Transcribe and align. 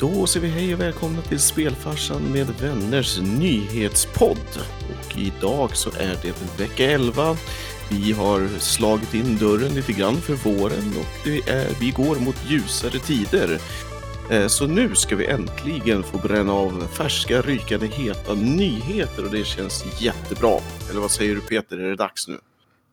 Då 0.00 0.26
säger 0.26 0.46
vi 0.46 0.52
hej 0.52 0.74
och 0.74 0.80
välkomna 0.80 1.22
till 1.22 1.38
Spelfarsan 1.38 2.32
med 2.32 2.46
vänners 2.60 3.20
nyhetspodd. 3.20 4.62
Och 4.90 5.18
idag 5.18 5.76
så 5.76 5.90
är 5.90 6.18
det 6.22 6.60
vecka 6.62 6.90
11. 6.90 7.36
Vi 7.90 8.12
har 8.12 8.48
slagit 8.58 9.14
in 9.14 9.36
dörren 9.36 9.74
lite 9.74 9.92
grann 9.92 10.16
för 10.16 10.34
våren 10.34 10.92
och 10.98 11.24
det 11.24 11.48
är, 11.48 11.80
vi 11.80 11.90
går 11.90 12.16
mot 12.16 12.36
ljusare 12.48 12.98
tider. 12.98 13.58
Eh, 14.30 14.46
så 14.46 14.66
nu 14.66 14.94
ska 14.94 15.16
vi 15.16 15.26
äntligen 15.26 16.02
få 16.02 16.18
bränna 16.18 16.52
av 16.52 16.86
färska, 16.96 17.40
rykande 17.40 17.86
heta 17.86 18.34
nyheter 18.34 19.24
och 19.24 19.30
det 19.30 19.44
känns 19.44 20.02
jättebra. 20.02 20.58
Eller 20.90 21.00
vad 21.00 21.10
säger 21.10 21.34
du 21.34 21.40
Peter, 21.40 21.78
är 21.78 21.88
det 21.88 21.96
dags 21.96 22.28
nu? 22.28 22.38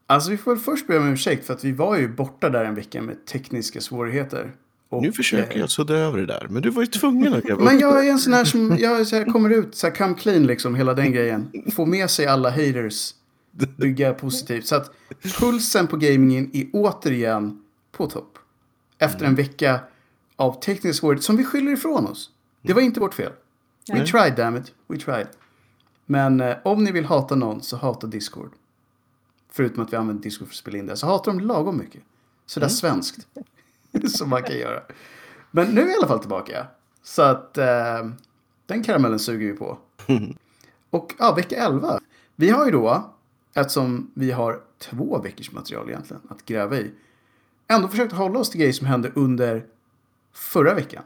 Alltså 0.07 0.31
vi 0.31 0.37
får 0.37 0.51
väl 0.55 0.63
först 0.63 0.87
be 0.87 0.97
om 0.97 1.13
ursäkt 1.13 1.45
för 1.45 1.53
att 1.53 1.63
vi 1.63 1.71
var 1.71 1.97
ju 1.97 2.07
borta 2.07 2.49
där 2.49 2.65
en 2.65 2.75
vecka 2.75 3.01
med 3.01 3.25
tekniska 3.25 3.81
svårigheter. 3.81 4.51
Och, 4.95 5.01
Nu 5.01 5.11
försöker 5.11 5.59
jag 5.59 5.69
sudda 5.69 5.93
över 5.93 6.17
det 6.17 6.25
där, 6.25 6.47
men 6.49 6.61
du 6.61 6.69
var 6.69 6.81
ju 6.81 6.87
tvungen 6.87 7.33
att 7.33 7.43
gräva 7.43 7.63
Men 7.63 7.79
jag 7.79 8.05
är 8.05 8.11
en 8.11 8.19
sån 8.19 8.33
här 8.33 8.45
som 8.45 8.77
jag 8.79 8.89
här, 8.89 9.31
kommer 9.31 9.49
ut, 9.49 9.75
så 9.75 9.87
här, 9.87 9.95
come 9.95 10.13
clean 10.13 10.47
liksom, 10.47 10.75
hela 10.75 10.93
den 10.93 11.11
grejen. 11.11 11.51
Få 11.75 11.85
med 11.85 12.09
sig 12.09 12.25
alla 12.25 12.49
haters. 12.49 13.13
Bygga 13.77 14.13
positivt. 14.13 14.65
Så 14.65 14.75
att 14.75 14.91
pulsen 15.39 15.87
på 15.87 15.97
gamingen 15.97 16.49
är 16.53 16.65
återigen 16.73 17.63
på 17.91 18.07
topp. 18.07 18.37
Efter 18.97 19.25
en 19.25 19.35
vecka 19.35 19.79
av 20.35 20.61
tekniska 20.61 20.93
svårigheter 20.99 21.25
som 21.25 21.37
vi 21.37 21.43
skyller 21.43 21.71
ifrån 21.71 22.07
oss. 22.07 22.29
Det 22.61 22.73
var 22.73 22.81
inte 22.81 22.99
vårt 22.99 23.13
fel. 23.13 23.31
We 23.93 24.05
tried 24.05 24.35
damn 24.35 24.57
it. 24.57 24.73
We 24.87 24.97
tried. 24.97 25.27
Men 26.05 26.41
eh, 26.41 26.55
om 26.63 26.83
ni 26.83 26.91
vill 26.91 27.05
hata 27.05 27.35
någon 27.35 27.61
så 27.61 27.77
hata 27.77 28.07
Discord. 28.07 28.51
Förutom 29.51 29.83
att 29.83 29.93
vi 29.93 29.97
använder 29.97 30.23
Discord 30.23 30.47
för 30.47 30.53
att 30.53 30.57
spela 30.57 30.77
in 30.77 30.85
det. 30.85 30.97
Så 30.97 31.07
hatar 31.07 31.31
de 31.31 31.39
lagom 31.39 31.77
mycket. 31.77 32.01
Sådär 32.45 32.67
svenskt. 32.67 33.27
som 34.07 34.29
man 34.29 34.43
kan 34.43 34.57
göra. 34.57 34.83
Men 35.51 35.67
nu 35.67 35.81
är 35.81 35.85
vi 35.85 35.91
i 35.91 35.95
alla 35.95 36.07
fall 36.07 36.19
tillbaka. 36.19 36.67
Så 37.03 37.21
att 37.21 37.57
eh, 37.57 38.05
den 38.65 38.83
karamellen 38.83 39.19
suger 39.19 39.47
vi 39.47 39.53
på. 39.53 39.77
Och 40.89 41.13
ja, 41.19 41.33
vecka 41.35 41.55
11. 41.55 41.99
Vi 42.35 42.49
har 42.49 42.65
ju 42.65 42.71
då, 42.71 43.13
eftersom 43.53 44.11
vi 44.13 44.31
har 44.31 44.61
två 44.77 45.21
veckors 45.21 45.51
material 45.51 45.89
egentligen 45.89 46.21
att 46.29 46.45
gräva 46.45 46.77
i, 46.77 46.91
ändå 47.67 47.87
försökt 47.87 48.13
hålla 48.13 48.39
oss 48.39 48.49
till 48.49 48.59
grejer 48.59 48.73
som 48.73 48.87
hände 48.87 49.11
under 49.15 49.65
förra 50.33 50.73
veckan. 50.73 51.03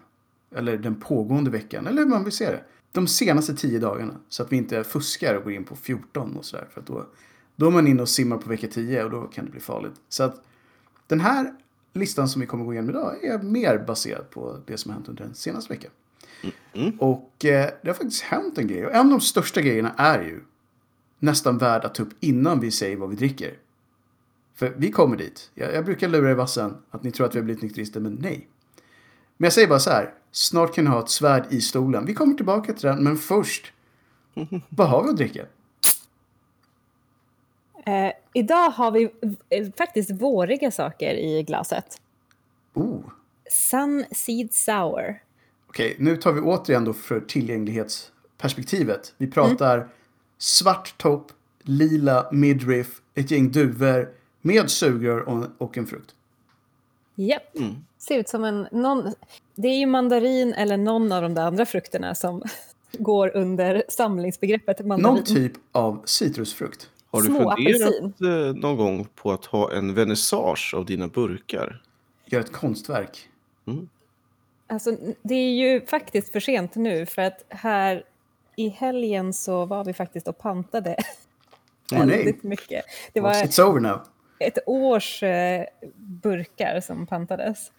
Eller 0.56 0.78
den 0.78 0.96
pågående 0.96 1.52
veckan, 1.52 1.88
eller 1.88 2.02
hur 2.02 2.10
man 2.10 2.24
vill 2.24 2.34
se 2.34 2.52
det. 2.52 2.64
De 2.92 3.08
senaste 3.08 3.56
tio 3.56 3.80
dagarna. 3.80 4.14
Så 4.30 4.44
att 4.44 4.52
vi 4.52 4.58
inte 4.58 4.84
fuskar 4.84 5.36
och 5.36 5.44
går 5.44 5.54
in 5.54 5.64
på 5.64 5.76
14 5.76 6.38
och 6.38 6.46
sådär. 6.46 6.68
För 6.72 6.82
att 6.82 6.88
då, 6.88 7.06
då 7.56 7.68
är 7.68 7.72
man 7.72 7.88
inne 7.88 8.02
och 8.02 8.10
simmar 8.10 8.38
på 8.38 8.50
vecka 8.50 8.68
10 8.68 9.04
och 9.04 9.10
då 9.10 9.22
kan 9.22 9.46
det 9.46 9.52
bli 9.52 9.60
farligt. 9.60 9.94
Så 10.10 10.24
att 10.24 10.42
den 11.08 11.20
här 11.20 11.54
listan 11.94 12.30
som 12.30 12.42
vi 12.42 12.48
kommer 12.48 12.66
gå 12.66 12.74
igenom 12.74 12.90
idag 12.90 13.24
är 13.24 13.40
mer 13.40 13.78
baserad 13.78 14.30
på 14.30 14.60
det 14.66 14.78
som 14.78 14.92
har 14.92 14.96
hänt 14.96 15.10
under 15.10 15.24
den 15.24 15.36
senaste 15.36 15.74
veckan. 15.74 15.92
Och 17.00 17.46
eh, 17.46 17.70
det 17.82 17.88
har 17.88 17.94
faktiskt 17.94 18.22
hänt 18.22 18.58
en 18.58 18.68
grej. 18.68 18.86
Och 18.86 18.92
en 18.92 19.00
av 19.00 19.10
de 19.10 19.22
största 19.22 19.62
grejerna 19.62 19.94
är 19.98 20.22
ju 20.22 20.42
nästan 21.20 21.58
värd 21.58 21.86
att 21.86 21.96
ta 21.96 22.04
upp 22.04 22.14
innan 22.20 22.60
vi 22.60 22.72
säger 22.72 22.98
vad 22.98 23.10
vi 23.10 23.16
dricker. 23.16 23.54
För 24.56 24.74
vi 24.78 24.92
kommer 24.92 25.18
dit. 25.18 25.52
Jag, 25.54 25.74
jag 25.74 25.86
brukar 25.86 26.08
lura 26.08 26.32
i 26.32 26.34
vassen 26.34 26.76
att 26.92 27.04
ni 27.04 27.12
tror 27.12 27.28
att 27.28 27.36
vi 27.36 27.40
har 27.40 27.46
blivit 27.46 27.64
nykterister, 27.64 28.00
men 28.00 28.14
nej. 28.22 28.48
Men 29.38 29.46
jag 29.46 29.54
säger 29.54 29.68
bara 29.68 29.80
så 29.80 29.90
här. 29.90 30.14
Snart 30.32 30.76
kan 30.76 30.84
ni 30.84 30.90
ha 30.90 31.00
ett 31.00 31.10
svärd 31.10 31.46
i 31.50 31.62
stolen. 31.62 32.06
Vi 32.06 32.14
kommer 32.14 32.34
tillbaka 32.34 32.74
till 32.74 32.88
den, 32.88 33.04
men 33.04 33.18
först. 33.18 33.74
Vad 34.70 34.90
har 34.90 35.04
vi 35.04 35.10
att 35.10 35.18
dricka? 35.18 35.46
Eh, 37.90 38.12
idag 38.34 38.70
har 38.70 38.92
vi 38.92 39.10
eh, 39.50 39.68
faktiskt 39.78 40.12
våriga 40.12 40.72
saker 40.72 41.14
i 41.14 41.44
glaset. 41.44 42.02
Oh. 42.74 43.00
Sun 43.52 44.06
Seed 44.12 44.54
Sour. 44.54 45.22
Okej, 45.68 45.96
nu 46.00 46.18
tar 46.18 46.32
vi 46.32 46.42
återigen 46.42 46.86
då 46.86 46.94
för 46.94 47.20
tillgänglighetsperspektivet. 47.20 49.14
Vi 49.18 49.28
pratar 49.28 49.88
svart 50.38 50.98
topp, 50.98 51.32
lila 51.62 52.30
midriff, 52.32 53.02
ett 53.16 53.32
gäng 53.32 53.52
duvor 53.52 54.10
med 54.42 54.72
sugrör 54.72 55.20
och, 55.20 55.46
och 55.58 55.78
en 55.78 55.88
frukt. 55.88 56.16
Japp. 57.16 57.58
Ser 57.98 58.20
ut 58.20 58.30
som 58.30 58.44
en... 58.44 58.68
Någon, 58.72 59.14
det 59.56 59.68
är 59.68 59.78
ju 59.80 59.86
mandarin 59.86 60.54
eller 60.54 60.78
någon 60.78 61.12
av 61.12 61.22
de 61.22 61.34
där 61.34 61.44
andra 61.44 61.66
frukterna 61.66 62.16
som 62.16 62.44
går 62.98 63.38
under 63.38 63.84
samlingsbegreppet 63.90 64.86
mandarin. 64.86 65.16
Någon 65.16 65.24
typ 65.24 65.54
av 65.72 66.02
citrusfrukt. 66.06 66.90
Har 67.12 67.22
du 67.22 67.28
Små 67.28 67.56
funderat 67.56 68.22
eh, 68.22 68.56
någon 68.56 68.78
gång 68.78 69.08
på 69.16 69.32
att 69.32 69.46
ha 69.46 69.74
en 69.74 69.94
vernissage 69.94 70.74
av 70.78 70.86
dina 70.86 71.08
burkar? 71.08 71.82
Gör 72.26 72.40
ett 72.40 72.52
konstverk. 72.52 73.30
Alltså, 74.68 74.98
det 75.22 75.36
är 75.36 75.52
ju 75.52 75.86
faktiskt 75.86 76.32
för 76.32 76.40
sent 76.40 76.76
nu 76.76 77.06
för 77.06 77.22
att 77.22 77.46
här 77.50 78.04
i 78.56 78.70
helgen 78.70 79.34
så 79.34 79.66
var 79.66 79.86
vi 79.86 79.94
faktiskt 79.94 80.28
och 80.28 80.38
pantade 80.38 80.96
nej. 81.92 82.08
väldigt 82.08 82.44
mycket. 82.44 82.86
Det 83.14 83.22
var 83.22 83.34
It's 83.34 83.62
over 83.62 83.80
now. 83.80 84.00
ett 84.40 84.58
års 84.66 85.24
eh, 85.24 85.66
burkar 85.96 86.82
som 86.82 87.08
pantades. 87.08 87.72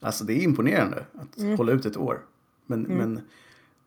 Alltså 0.00 0.24
det 0.24 0.32
är 0.32 0.42
imponerande 0.42 1.04
att 1.14 1.58
hålla 1.58 1.72
ut 1.72 1.86
ett 1.86 1.96
år. 1.96 2.20
Men, 2.66 2.82
men 2.82 3.20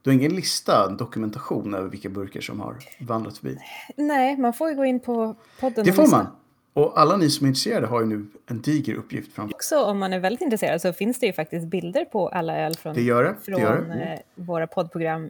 du 0.08 0.12
har 0.12 0.20
ingen 0.20 0.36
lista, 0.36 0.90
dokumentation 0.90 1.74
över 1.74 1.90
vilka 1.90 2.10
burkar 2.10 2.42
som 2.42 2.60
har 2.60 2.76
vandrat 3.00 3.38
förbi. 3.38 3.58
Nej, 3.96 4.38
man 4.38 4.54
får 4.54 4.70
ju 4.70 4.76
gå 4.76 4.86
in 4.86 5.00
på 5.00 5.36
podden 5.60 5.86
Det 5.86 5.92
och 5.92 5.96
får 5.96 6.08
man. 6.08 6.28
Och 6.74 7.00
alla 7.00 7.18
ni 7.18 7.30
som 7.30 7.46
är 7.46 7.48
intresserade 7.48 7.88
har 7.88 8.00
ju 8.02 8.06
nu 8.06 8.26
en 8.46 8.62
diger 8.62 8.96
uppgift 8.96 9.34
framför 9.34 9.56
Också 9.56 9.80
om 9.84 10.00
man 10.00 10.14
är 10.14 10.20
väldigt 10.20 10.42
intresserad 10.42 10.82
så 10.82 10.94
finns 10.94 11.20
det 11.20 11.26
ju 11.26 11.34
faktiskt 11.34 11.68
bilder 11.68 12.06
på 12.06 12.30
alla 12.30 12.58
öl 12.58 12.76
från, 12.76 12.94
Det 12.96 13.02
gör 13.02 13.24
det, 13.24 13.30
det 13.30 13.52
från 13.52 13.62
gör 13.62 13.82
det. 13.82 14.14
eh, 14.14 14.20
våra 14.46 14.68
poddprogram 14.68 15.30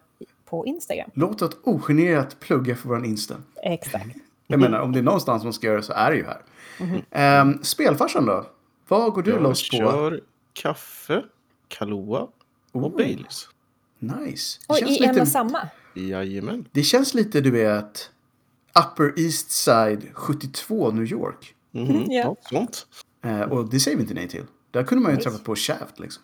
på 0.50 0.66
Instagram. 0.66 1.10
Låt 1.14 1.42
oss 1.42 1.58
ogenerat 1.64 2.40
plugga 2.40 2.76
för 2.76 2.90
våran 2.90 3.06
Insta. 3.06 3.36
Exakt. 3.64 4.06
Jag 4.48 4.60
menar, 4.60 4.80
om 4.80 4.92
det 4.92 5.00
är 5.00 5.04
någonstans 5.04 5.44
man 5.44 5.54
ska 5.54 5.68
göra 5.68 5.78
det 5.78 5.84
så 5.84 5.94
är 5.94 6.12
det 6.12 6.18
ju 6.18 6.26
här. 6.26 7.42
Um, 7.42 7.64
spelfarsan 7.64 8.26
då? 8.26 8.46
Vad 8.88 9.14
går 9.14 9.22
du 9.22 9.32
Jag 9.32 9.42
loss 9.44 9.70
på? 9.70 9.76
kör 9.78 10.22
kaffe, 10.54 11.24
Kahlua 11.68 12.28
och 12.72 12.84
Oh. 12.84 12.96
Baileys. 12.98 13.50
Nice. 14.00 14.60
Det 14.68 14.74
Oj, 14.74 14.80
i 14.80 15.04
en 15.04 15.08
lite, 15.10 15.22
och 15.22 15.28
samma? 15.28 15.70
Jajamän. 15.94 16.66
det 16.72 16.84
känns 16.84 17.14
lite, 17.14 17.42
du 17.42 17.52
vet, 17.52 18.12
Upper 18.80 19.20
East 19.20 19.52
Side 19.52 20.08
72 20.14 20.92
New 20.92 21.06
York. 21.12 21.56
Mhm, 21.72 22.06
Ja. 22.08 22.24
Något 22.26 22.44
sånt. 22.44 22.88
Eh, 23.22 23.42
och 23.42 23.70
det 23.70 23.80
säger 23.80 23.98
vi 23.98 24.02
inte 24.04 24.14
nej 24.14 24.28
till. 24.28 24.44
Där 24.72 24.84
kunde 24.84 25.04
man 25.04 25.16
ju 25.16 25.22
träffat 25.22 25.44
på 25.44 25.56
Shaft 25.56 26.00
liksom. 26.00 26.24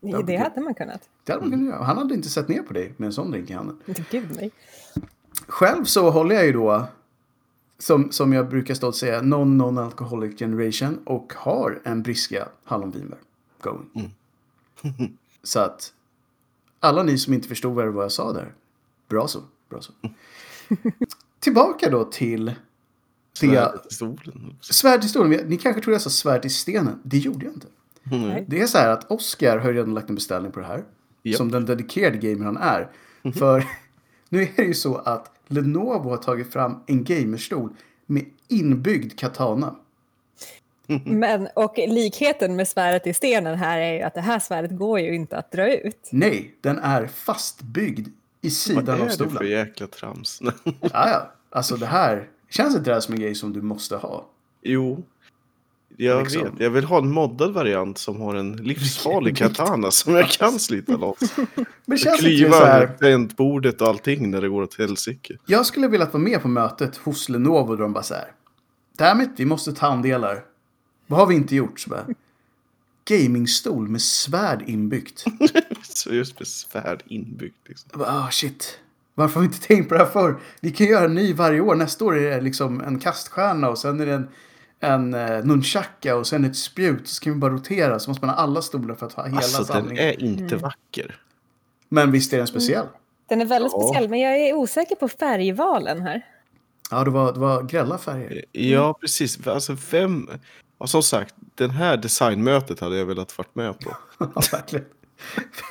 Det, 0.00 0.22
det 0.22 0.36
hade 0.36 0.60
man 0.60 0.74
kunnat. 0.74 1.08
Det 1.24 1.32
hade 1.32 1.42
man 1.44 1.50
kunnat 1.50 1.74
göra. 1.74 1.84
Han 1.84 1.98
hade 1.98 2.14
inte 2.14 2.28
sett 2.28 2.48
ner 2.48 2.62
på 2.62 2.72
dig 2.72 2.94
med 2.96 3.06
en 3.06 3.12
sån 3.12 3.30
drink 3.30 3.50
i 3.50 3.52
handen. 3.52 3.78
Gud 4.10 4.28
nej. 4.36 4.50
Själv 5.46 5.84
så 5.84 6.10
håller 6.10 6.34
jag 6.34 6.46
ju 6.46 6.52
då, 6.52 6.86
som, 7.78 8.12
som 8.12 8.32
jag 8.32 8.48
brukar 8.48 8.74
stå 8.74 8.86
och 8.88 8.94
säga, 8.94 9.20
non-non-alcoholic 9.22 10.38
generation 10.38 10.98
och 11.06 11.32
har 11.36 11.80
en 11.84 12.02
briska 12.02 12.48
hallonvinbär 12.64 13.18
going. 13.60 14.14
så 15.42 15.58
att 15.60 15.92
alla 16.84 17.02
ni 17.02 17.18
som 17.18 17.34
inte 17.34 17.48
förstod 17.48 17.74
vad 17.74 18.04
jag 18.04 18.12
sa 18.12 18.32
där, 18.32 18.54
bra 19.08 19.28
så. 19.28 19.40
Bra 19.70 19.80
så. 19.80 19.92
Tillbaka 21.40 21.90
då 21.90 22.04
till 22.04 22.44
det, 22.44 22.54
Svärdet 23.38 23.86
i 23.90 23.94
stolen. 23.94 24.56
svärd 24.60 25.04
i 25.04 25.08
stolen. 25.08 25.40
Ni 25.46 25.56
kanske 25.56 25.82
trodde 25.82 25.94
jag 25.94 26.02
sa 26.02 26.10
svärd 26.10 26.44
i 26.44 26.48
stenen. 26.50 27.00
Det 27.02 27.18
gjorde 27.18 27.44
jag 27.44 27.54
inte. 27.54 27.66
Mm. 28.12 28.44
Det 28.48 28.60
är 28.60 28.66
så 28.66 28.78
här 28.78 28.90
att 28.90 29.10
Oscar 29.10 29.58
har 29.58 29.68
ju 29.70 29.76
redan 29.76 29.94
lagt 29.94 30.08
en 30.08 30.14
beställning 30.14 30.52
på 30.52 30.60
det 30.60 30.66
här. 30.66 30.84
Japp. 31.22 31.36
Som 31.36 31.50
den 31.50 31.64
dedikerade 31.64 32.18
gamer 32.18 32.44
han 32.44 32.56
är. 32.56 32.90
För 33.32 33.64
nu 34.28 34.42
är 34.42 34.56
det 34.56 34.64
ju 34.64 34.74
så 34.74 34.96
att 34.96 35.30
Lenovo 35.46 36.10
har 36.10 36.16
tagit 36.16 36.52
fram 36.52 36.76
en 36.86 37.04
gamerstol 37.04 37.70
med 38.06 38.24
inbyggd 38.48 39.18
katana. 39.18 39.76
Men, 41.04 41.48
och 41.54 41.74
likheten 41.76 42.56
med 42.56 42.68
svärdet 42.68 43.06
i 43.06 43.14
stenen 43.14 43.58
här 43.58 43.78
är 43.78 43.92
ju 43.92 44.00
att 44.02 44.14
det 44.14 44.20
här 44.20 44.38
svärdet 44.38 44.70
går 44.78 45.00
ju 45.00 45.14
inte 45.14 45.36
att 45.36 45.52
dra 45.52 45.72
ut. 45.74 46.08
Nej, 46.12 46.54
den 46.60 46.78
är 46.78 47.06
fastbyggd 47.06 48.08
i 48.08 48.12
Vad 48.42 48.52
sidan 48.52 48.88
är 48.88 48.92
av 48.92 48.98
det 48.98 49.04
för 49.04 49.10
stolen. 49.30 49.50
jäkla 49.50 49.86
trams? 49.86 50.40
Ja, 50.64 50.78
ja. 50.92 51.30
Alltså 51.50 51.76
det 51.76 51.86
här, 51.86 52.28
känns 52.50 52.76
inte 52.76 52.90
det 52.90 52.94
här 52.94 53.00
som 53.00 53.14
en 53.14 53.20
grej 53.20 53.34
som 53.34 53.52
du 53.52 53.62
måste 53.62 53.96
ha? 53.96 54.26
jo, 54.62 55.02
jag 55.96 56.22
Liksom. 56.22 56.42
vet. 56.42 56.52
Jag 56.58 56.70
vill 56.70 56.84
ha 56.84 56.98
en 56.98 57.10
moddad 57.12 57.52
variant 57.52 57.98
som 57.98 58.20
har 58.20 58.34
en 58.34 58.52
livsfarlig 58.56 59.36
katana 59.36 59.90
som 59.90 60.14
jag 60.14 60.28
kan 60.28 60.52
slita 60.52 60.96
loss. 60.96 61.18
Men 61.86 61.98
känns 61.98 62.20
Klyva 62.20 62.52
så 62.52 62.64
här, 62.64 62.86
tangentbordet 62.86 63.80
och 63.80 63.88
allting 63.88 64.30
när 64.30 64.40
det 64.40 64.48
går 64.48 64.62
åt 64.62 64.78
helsike. 64.78 65.36
jag 65.46 65.66
skulle 65.66 65.88
vilja 65.88 66.06
vara 66.06 66.18
med 66.22 66.42
på 66.42 66.48
mötet 66.48 66.96
hos 66.96 67.28
Lenovo 67.28 67.76
där 67.76 67.82
de 67.82 67.92
bara 67.92 68.02
så 68.04 68.14
här. 68.14 68.32
Dammit, 68.98 69.30
vi 69.36 69.44
måste 69.44 69.72
ta 69.72 69.86
andelar. 69.86 70.44
Vad 71.06 71.18
har 71.20 71.26
vi 71.26 71.34
inte 71.34 71.56
gjort? 71.56 71.80
Så 71.80 71.90
bara, 71.90 72.06
gamingstol 73.04 73.88
med 73.88 74.02
svärd 74.02 74.64
inbyggt. 74.66 75.24
Så 75.82 76.14
just 76.14 76.38
med 76.38 76.48
svärd 76.48 77.02
inbyggt. 77.06 77.68
Liksom. 77.68 78.02
Ah, 78.06 78.30
shit. 78.30 78.78
Varför 79.14 79.34
har 79.34 79.40
vi 79.40 79.46
inte 79.46 79.66
tänkt 79.66 79.88
på 79.88 79.94
det 79.94 80.00
här 80.04 80.10
förr? 80.10 80.40
Vi 80.60 80.70
kan 80.70 80.86
göra 80.86 81.04
en 81.04 81.14
ny 81.14 81.34
varje 81.34 81.60
år. 81.60 81.74
Nästa 81.74 82.04
år 82.04 82.16
är 82.18 82.30
det 82.30 82.40
liksom 82.40 82.80
en 82.80 82.98
kaststjärna 82.98 83.68
och 83.68 83.78
sen 83.78 84.00
är 84.00 84.06
det 84.06 84.12
en, 84.12 84.28
en 84.80 85.14
eh, 85.14 85.44
nunchaka 85.44 86.16
och 86.16 86.26
sen 86.26 86.44
ett 86.44 86.56
spjut. 86.56 87.08
Så 87.08 87.24
kan 87.24 87.32
vi 87.32 87.38
bara 87.38 87.52
rotera 87.52 87.98
så 87.98 88.10
måste 88.10 88.26
man 88.26 88.34
ha 88.34 88.42
alla 88.42 88.62
stolar 88.62 88.94
för 88.94 89.06
att 89.06 89.12
ha 89.12 89.24
hela 89.24 89.36
Alltså 89.36 89.58
den 89.58 89.66
samlingen. 89.66 90.04
är 90.04 90.22
inte 90.22 90.56
vacker. 90.56 91.20
Men 91.88 92.12
visst 92.12 92.32
är 92.32 92.38
den 92.38 92.46
speciell? 92.46 92.86
Den 93.28 93.40
är 93.40 93.44
väldigt 93.46 93.72
Ja. 93.74 93.82
speciell, 93.88 94.10
men 94.10 94.20
jag 94.20 94.36
är 94.40 94.54
osäker 94.54 94.94
på 94.94 95.08
färgvalen 95.08 96.00
här. 96.02 96.26
Ja, 96.90 97.04
det 97.04 97.10
var, 97.10 97.32
det 97.32 97.38
var 97.40 97.62
grälla 97.62 97.98
färger. 97.98 98.44
Ja, 98.52 98.98
precis. 99.00 99.46
Alltså 99.46 99.76
vem... 99.90 100.30
Ja, 100.84 100.88
som 100.88 101.02
sagt, 101.02 101.34
den 101.54 101.70
här 101.70 101.96
designmötet 101.96 102.80
hade 102.80 102.96
jag 102.96 103.06
velat 103.06 103.38
varit 103.38 103.54
med 103.54 103.80
på. 103.80 103.96
Ja, 104.18 104.42
verkligen. 104.52 104.84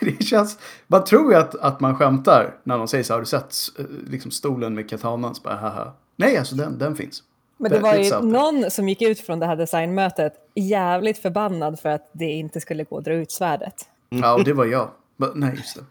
Det 0.01 0.23
känns, 0.23 0.57
man 0.87 1.03
tror 1.03 1.31
ju 1.33 1.39
att, 1.39 1.55
att 1.55 1.79
man 1.79 1.95
skämtar 1.97 2.55
när 2.63 2.77
de 2.77 2.87
säger 2.87 3.03
så 3.03 3.13
här, 3.13 3.15
har 3.17 3.21
du 3.21 3.25
sett 3.25 3.55
eh, 3.79 3.85
liksom, 4.11 4.31
stolen 4.31 4.75
med 4.75 4.89
katanan? 4.89 5.35
Så 5.35 5.41
bara, 5.41 5.55
haha. 5.55 5.93
Nej, 6.15 6.37
alltså 6.37 6.55
den, 6.55 6.77
den 6.77 6.95
finns. 6.95 7.23
Men 7.57 7.71
det 7.71 7.79
var 7.79 7.95
ju 7.95 8.21
någon 8.21 8.71
som 8.71 8.89
gick 8.89 9.01
ut 9.01 9.19
från 9.19 9.39
det 9.39 9.45
här 9.45 9.55
designmötet 9.55 10.33
jävligt 10.55 11.17
förbannad 11.17 11.79
för 11.79 11.89
att 11.89 12.09
det 12.13 12.25
inte 12.31 12.61
skulle 12.61 12.83
gå 12.83 12.97
att 12.97 13.05
dra 13.05 13.13
ut 13.13 13.31
svärdet. 13.31 13.85
Ja, 14.09 14.33
och 14.33 14.43
det 14.43 14.53
var 14.53 14.65
jag. 14.65 14.89
Nej, 15.35 15.53
just 15.57 15.75
det. 15.75 15.83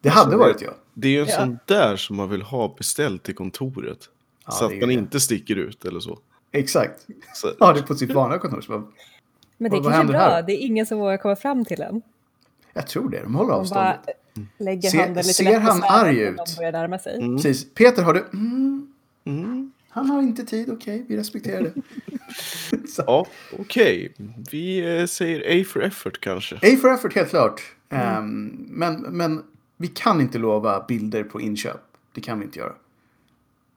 Det 0.00 0.08
hade 0.08 0.36
varit 0.36 0.60
jag. 0.62 0.74
Det 0.94 1.08
är 1.08 1.12
ju 1.12 1.20
en 1.20 1.26
Ja. 1.28 1.36
sån 1.36 1.58
där 1.64 1.96
som 1.96 2.16
man 2.16 2.28
vill 2.30 2.42
ha 2.42 2.74
beställt 2.78 3.22
till 3.22 3.34
kontoret. 3.34 3.98
Ja, 4.46 4.52
så 4.52 4.68
det 4.68 4.74
att 4.74 4.80
man 4.80 4.88
det. 4.88 4.94
inte 4.94 5.20
sticker 5.20 5.56
ut 5.56 5.84
eller 5.84 6.00
så. 6.00 6.18
Exakt. 6.58 7.06
så 7.34 7.52
Ja, 7.58 7.72
det 7.72 7.78
är 7.80 7.82
på 7.82 7.94
sitt 7.94 8.12
vanliga 8.12 8.38
kontor. 8.38 8.60
Så 8.60 8.72
bara, 8.72 8.82
Men 9.58 9.70
det 9.70 9.76
är 9.76 9.78
kanske 9.82 9.96
händer 9.96 10.12
bra, 10.14 10.20
här? 10.22 10.42
det 10.42 10.52
är 10.52 10.66
ingen 10.66 10.86
som 10.86 10.98
vågar 10.98 11.16
komma 11.16 11.36
fram 11.36 11.64
till 11.64 11.82
en. 11.82 12.02
jag 12.72 12.86
tror 12.86 13.08
det, 13.10 13.22
de 13.22 13.34
håller 13.34 13.48
De 13.50 13.52
bara 13.52 13.60
avståndet. 13.60 14.00
lägger 14.58 14.88
Ser- 14.90 14.98
handen 14.98 15.16
lite 15.16 15.32
ser 15.34 15.60
han 15.60 15.82
arg 15.84 16.18
ut? 16.20 16.48
Sig. 16.48 17.18
Precis. 17.36 17.74
Peter, 17.74 18.02
har 18.02 18.14
du... 18.14 18.20
Mm, 18.32 18.92
Mm. 19.24 19.72
han 19.88 20.10
har 20.10 20.22
inte 20.22 20.44
tid, 20.44 20.70
okej, 20.70 21.04
vi 21.08 21.16
respekterar 21.16 21.62
det. 21.62 21.72
Ja, 23.06 23.26
okej. 23.58 24.14
Vi 24.50 24.98
eh, 25.00 25.06
säger 25.06 25.60
A 25.60 25.64
for 25.68 25.82
effort 25.82 26.20
kanske. 26.20 26.56
A 26.56 26.76
for 26.80 26.92
effort, 26.94 27.14
helt 27.14 27.28
klart. 27.30 27.62
Ehm, 27.88 28.66
men, 28.70 28.94
men 29.00 29.42
vi 29.76 29.88
kan 29.88 30.20
inte 30.20 30.38
lova 30.38 30.84
bilder 30.88 31.24
på 31.24 31.40
inköp. 31.40 31.80
Det 32.12 32.20
kan 32.20 32.38
vi 32.38 32.44
inte 32.44 32.58
göra. 32.58 32.72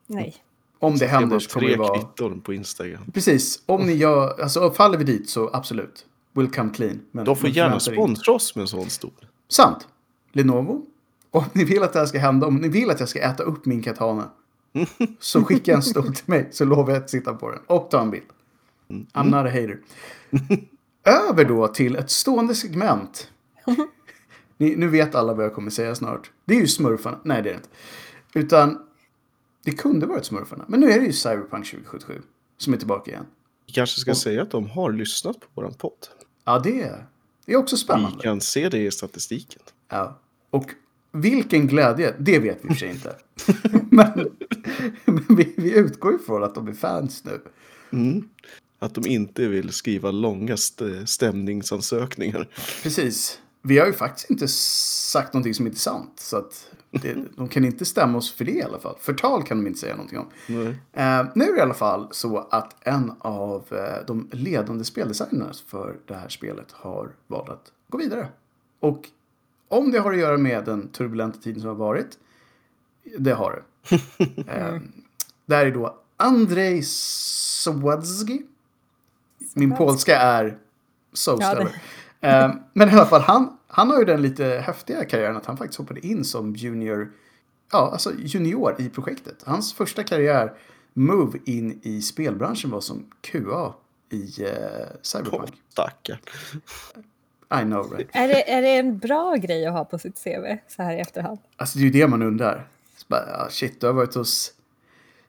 Nej. 0.06 0.34
Om 0.82 0.92
det 0.92 0.98
Det 0.98 1.06
händer 1.06 1.38
så 1.38 1.50
kommer 1.50 1.68
det 1.68 1.76
vara... 1.76 1.98
kvitton 1.98 2.40
på 2.40 2.54
Instagram. 2.54 3.02
Precis, 3.14 3.62
om 3.66 3.86
ni 3.86 3.92
gör... 3.92 4.40
Alltså 4.42 4.70
faller 4.70 4.98
vi 4.98 5.04
dit 5.04 5.30
så 5.30 5.50
absolut. 5.52 6.06
We'll 6.34 6.54
come 6.54 6.70
clean. 6.74 7.00
Men, 7.10 7.24
De 7.24 7.36
får 7.36 7.48
gärna 7.48 7.80
sponsra 7.80 8.32
oss 8.32 8.54
med 8.54 8.62
en 8.62 8.68
sån 8.68 8.90
stol. 8.90 9.10
Sant. 9.48 9.88
Lenovo. 10.32 10.86
Om 11.30 11.44
ni 11.52 11.64
vill 11.64 11.82
att 11.82 11.92
det 11.92 11.98
här 11.98 12.06
ska 12.06 12.18
hända, 12.18 12.46
om 12.46 12.56
ni 12.56 12.68
vill 12.68 12.90
att 12.90 13.00
jag 13.00 13.08
ska 13.08 13.18
äta 13.20 13.42
upp 13.42 13.66
min 13.66 13.82
katana. 13.82 14.30
Så 15.18 15.44
skicka 15.44 15.74
en 15.74 15.82
stol 15.82 16.14
till 16.14 16.24
mig 16.26 16.48
så 16.52 16.64
lovar 16.64 16.92
jag 16.92 17.02
att 17.02 17.10
sitta 17.10 17.34
på 17.34 17.50
den. 17.50 17.60
Och 17.66 17.90
ta 17.90 18.00
en 18.00 18.10
bild. 18.10 18.24
I'm 18.88 19.24
not 19.24 19.34
a 19.34 19.48
hater. 19.48 19.78
Över 21.04 21.44
då 21.44 21.68
till 21.68 21.96
ett 21.96 22.10
stående 22.10 22.54
segment. 22.54 23.28
Ni, 24.58 24.76
nu 24.76 24.88
vet 24.88 25.14
alla 25.14 25.34
vad 25.34 25.44
jag 25.44 25.54
kommer 25.54 25.70
säga 25.70 25.94
snart. 25.94 26.30
Det 26.44 26.54
är 26.54 26.60
ju 26.60 26.66
smurfarna. 26.66 27.18
Nej, 27.22 27.42
det 27.42 27.48
är 27.48 27.52
det 27.52 27.56
inte. 27.56 27.68
Utan 28.34 28.78
det 29.64 29.72
kunde 29.72 30.06
varit 30.06 30.24
smurfarna. 30.24 30.64
Men 30.68 30.80
nu 30.80 30.90
är 30.90 31.00
det 31.00 31.06
ju 31.06 31.12
Cyberpunk 31.12 31.66
2077 31.70 32.22
som 32.58 32.72
är 32.72 32.76
tillbaka 32.76 33.10
igen. 33.10 33.26
Vi 33.66 33.72
kanske 33.72 34.00
ska 34.00 34.14
säga 34.14 34.42
att 34.42 34.50
de 34.50 34.70
har 34.70 34.92
lyssnat 34.92 35.40
på 35.40 35.46
våran 35.54 35.74
podd. 35.74 36.06
Ja, 36.44 36.58
det 36.58 36.82
är, 36.82 37.06
det 37.46 37.52
är 37.52 37.56
också 37.56 37.76
Vi 37.76 37.80
spännande. 37.80 38.22
kan 38.22 38.40
se 38.40 38.68
det 38.68 38.78
i 38.78 38.90
statistiken. 38.90 39.62
Ja. 39.88 40.18
Och 40.50 40.70
vilken 41.12 41.66
glädje, 41.66 42.14
det 42.18 42.38
vet 42.38 42.58
vi 42.62 42.68
i 42.68 42.70
och 42.70 42.72
för 42.72 42.78
sig 42.80 42.90
inte. 42.90 43.16
men 43.90 44.28
men 45.04 45.24
vi, 45.36 45.54
vi 45.56 45.72
utgår 45.78 46.14
ifrån 46.14 46.44
att 46.44 46.54
de 46.54 46.68
är 46.68 46.72
fans 46.72 47.24
nu. 47.24 47.40
Att 48.78 48.94
de 48.94 49.06
inte 49.06 49.48
vill 49.48 49.72
skriva 49.72 50.10
långa 50.10 50.54
st- 50.54 51.06
stämningsansökningar. 51.06 52.48
Precis. 52.82 53.38
Vi 53.62 53.78
har 53.78 53.86
ju 53.86 53.92
faktiskt 53.92 54.30
inte 54.30 54.48
sagt 54.48 55.34
någonting 55.34 55.54
som 55.54 55.66
inte 55.66 55.76
är 55.76 55.80
sant. 55.80 56.12
Så 56.16 56.36
att 56.36 56.70
det, 56.90 57.16
de 57.36 57.48
kan 57.48 57.64
inte 57.64 57.84
stämma 57.84 58.18
oss 58.18 58.32
för 58.32 58.44
det 58.44 58.52
i 58.52 58.62
alla 58.62 58.78
fall. 58.78 58.96
Förtal 59.00 59.42
kan 59.42 59.56
de 59.56 59.66
inte 59.66 59.80
säga 59.80 59.94
någonting 59.94 60.18
om. 60.18 60.28
Eh, 60.92 61.26
nu 61.34 61.44
är 61.44 61.52
det 61.52 61.58
i 61.58 61.60
alla 61.60 61.74
fall 61.74 62.08
så 62.10 62.38
att 62.38 62.76
en 62.80 63.12
av 63.18 63.64
eh, 63.70 64.06
de 64.06 64.28
ledande 64.32 64.84
speldesignerna 64.84 65.52
för 65.66 65.96
det 66.06 66.14
här 66.14 66.28
spelet 66.28 66.72
har 66.72 67.12
valt 67.26 67.48
att 67.48 67.72
gå 67.88 67.98
vidare. 67.98 68.28
Och 68.80 69.08
om 69.68 69.90
det 69.90 69.98
har 69.98 70.12
att 70.12 70.18
göra 70.18 70.38
med 70.38 70.64
den 70.64 70.88
turbulenta 70.88 71.38
tiden 71.38 71.60
som 71.60 71.68
har 71.68 71.76
varit, 71.76 72.18
det 73.18 73.32
har 73.32 73.52
det. 73.52 73.94
eh, 74.46 74.80
det 75.46 75.56
här 75.56 75.66
är 75.66 75.70
då 75.70 76.00
Andrzej 76.16 76.82
Sawadzki. 76.82 78.42
Min 79.54 79.76
polska 79.76 80.18
är 80.18 80.58
so 81.12 81.36
Ja, 81.40 81.68
men 82.72 82.88
i 82.88 82.92
alla 82.92 83.06
fall, 83.06 83.20
han, 83.20 83.58
han 83.66 83.90
har 83.90 83.98
ju 83.98 84.04
den 84.04 84.22
lite 84.22 84.44
häftiga 84.44 85.04
karriären 85.04 85.36
att 85.36 85.46
han 85.46 85.56
faktiskt 85.56 85.78
hoppade 85.78 86.06
in 86.06 86.24
som 86.24 86.56
junior, 86.56 87.12
ja, 87.72 87.90
alltså 87.92 88.12
junior 88.18 88.76
i 88.78 88.88
projektet. 88.88 89.42
Hans 89.46 89.74
första 89.74 90.02
karriär, 90.02 90.52
move 90.94 91.38
in 91.44 91.80
i 91.82 92.02
spelbranschen 92.02 92.70
var 92.70 92.80
som 92.80 93.10
QA 93.20 93.74
i 94.10 94.42
eh, 94.44 94.50
Cyberpunk. 95.02 95.50
stackarn. 95.68 96.18
I 97.60 97.64
know 97.64 97.92
right. 97.92 98.08
Är 98.12 98.28
det, 98.28 98.50
är 98.52 98.62
det 98.62 98.76
en 98.76 98.98
bra 98.98 99.34
grej 99.34 99.66
att 99.66 99.72
ha 99.72 99.84
på 99.84 99.98
sitt 99.98 100.24
CV 100.24 100.56
så 100.68 100.82
här 100.82 100.96
i 100.96 101.00
efterhand? 101.00 101.38
Alltså 101.56 101.78
det 101.78 101.82
är 101.82 101.86
ju 101.86 101.90
det 101.90 102.06
man 102.06 102.22
undrar. 102.22 102.68
Så 102.96 103.04
bara, 103.08 103.24
ja, 103.28 103.48
shit, 103.50 103.80
du 103.80 103.86
har 103.86 103.94
varit 103.94 104.14
hos 104.14 104.52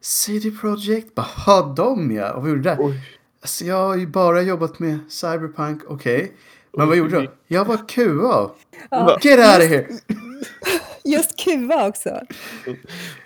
CD 0.02 0.52
Projekt. 0.52 1.16
Bara, 1.16 1.28
ha 1.46 1.74
dem 1.74 2.12
ja. 2.12 2.34
Och 2.34 2.42
vad 2.42 2.50
gjorde 2.50 2.62
du 2.62 2.70
där? 2.70 2.78
Oj. 2.80 3.20
Alltså 3.42 3.66
jag 3.66 3.88
har 3.88 3.96
ju 3.96 4.08
bara 4.08 4.42
jobbat 4.42 4.80
med 4.80 5.00
Cyberpunk, 5.10 5.82
okej. 5.88 6.36
Men 6.78 6.88
vad 6.88 6.98
gjorde 6.98 7.22
du? 7.22 7.30
Jag 7.48 7.66
var 7.66 7.78
QA. 7.88 8.52
Get 9.22 9.40
out 9.40 9.64
of 9.64 9.70
here! 9.70 9.88
Just 11.04 11.40
QA 11.40 11.88
också. 11.88 12.22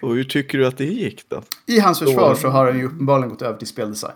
Och 0.01 0.15
hur 0.15 0.23
tycker 0.23 0.57
du 0.57 0.67
att 0.67 0.77
det 0.77 0.85
gick 0.85 1.29
då? 1.29 1.41
I 1.65 1.79
hans 1.79 1.99
försvar 1.99 2.35
så 2.35 2.47
har 2.47 2.65
han 2.65 2.79
ju 2.79 2.85
uppenbarligen 2.85 3.29
gått 3.29 3.41
över 3.41 3.57
till 3.57 3.67
speldesign. 3.67 4.15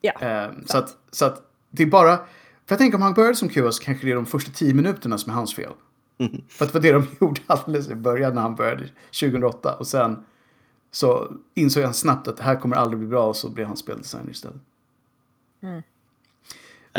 Ja. 0.00 0.12
Eh, 0.20 0.50
så, 0.66 0.78
att, 0.78 0.96
så 1.10 1.24
att 1.24 1.42
det 1.70 1.82
är 1.82 1.86
bara... 1.86 2.16
För 2.16 2.74
jag 2.74 2.78
tänker 2.78 2.96
om 2.96 3.02
han 3.02 3.14
började 3.14 3.34
som 3.36 3.48
QA 3.48 3.72
så 3.72 3.82
kanske 3.82 4.06
det 4.06 4.10
är 4.10 4.16
de 4.16 4.26
första 4.26 4.52
tio 4.52 4.74
minuterna 4.74 5.18
som 5.18 5.30
är 5.30 5.34
hans 5.34 5.54
fel. 5.54 5.72
För 6.48 6.64
att 6.64 6.72
det 6.72 6.78
var 6.78 6.82
det 6.82 6.92
de 6.92 7.06
gjorde 7.20 7.40
alldeles 7.46 7.88
i 7.88 7.94
början 7.94 8.34
när 8.34 8.42
han 8.42 8.54
började 8.54 8.88
2008. 9.20 9.74
Och 9.74 9.86
sen 9.86 10.24
så 10.90 11.32
insåg 11.54 11.84
han 11.84 11.94
snabbt 11.94 12.28
att 12.28 12.36
det 12.36 12.42
här 12.42 12.56
kommer 12.56 12.76
aldrig 12.76 12.98
bli 12.98 13.08
bra 13.08 13.26
och 13.26 13.36
så 13.36 13.50
blev 13.50 13.66
han 13.66 13.76
speldesigner 13.76 14.30
istället. 14.30 14.60
Ja, 15.60 15.82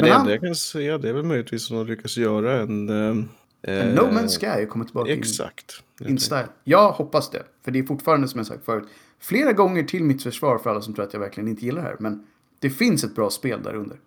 Men 0.02 0.04
det 0.10 0.12
han- 0.12 0.22
enda 0.22 0.32
jag 0.32 0.42
kan 0.42 0.56
säga 0.56 0.98
det 0.98 1.10
är 1.10 1.14
väl 1.14 1.24
möjligtvis 1.26 1.72
om 1.72 1.78
de 1.78 1.88
lyckas 1.88 2.18
göra 2.18 2.62
en... 2.62 2.90
En 2.90 3.30
eh, 3.62 3.94
No 3.96 4.02
Man's 4.02 4.40
Sky 4.40 4.66
kommer 4.66 4.86
tillbaka 4.86 5.12
in, 5.12 5.20
Exakt. 5.20 5.84
in 6.08 6.20
style. 6.20 6.48
Jag 6.64 6.92
hoppas 6.92 7.30
det. 7.30 7.44
För 7.64 7.72
det 7.72 7.80
är 7.80 7.84
fortfarande 7.84 8.28
som 8.28 8.38
jag 8.38 8.48
sagt 8.48 8.66
förut. 8.66 8.88
Flera 9.20 9.54
gånger 9.54 9.84
till 9.84 10.04
mitt 10.04 10.24
försvar 10.24 10.58
för 10.58 10.70
alla 10.70 10.82
som 10.82 10.94
tror 10.94 11.06
att 11.06 11.14
jag 11.14 11.20
verkligen 11.20 11.48
inte 11.50 11.66
gillar 11.66 11.82
det 11.82 11.88
här. 11.88 11.96
Men 12.00 12.28
det 12.60 12.70
finns 12.70 13.04
ett 13.04 13.16
bra 13.16 13.30
spel 13.30 13.64
där 13.64 13.76
under. 13.76 13.98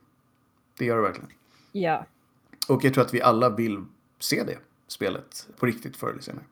Det 0.79 0.85
gör 0.85 0.97
det 0.97 1.03
verkligen. 1.03 1.31
Ja. 1.73 2.07
Och 2.69 2.85
jag 2.85 2.95
tror 2.95 3.05
att 3.05 3.15
vi 3.15 3.23
alla 3.23 3.49
vill 3.51 3.85
se 4.19 4.43
det 4.45 4.59
spelet 4.89 5.49
på 5.59 5.67
riktigt 5.67 5.97
förr 5.97 6.11
eller 6.11 6.21
senare. 6.23 6.45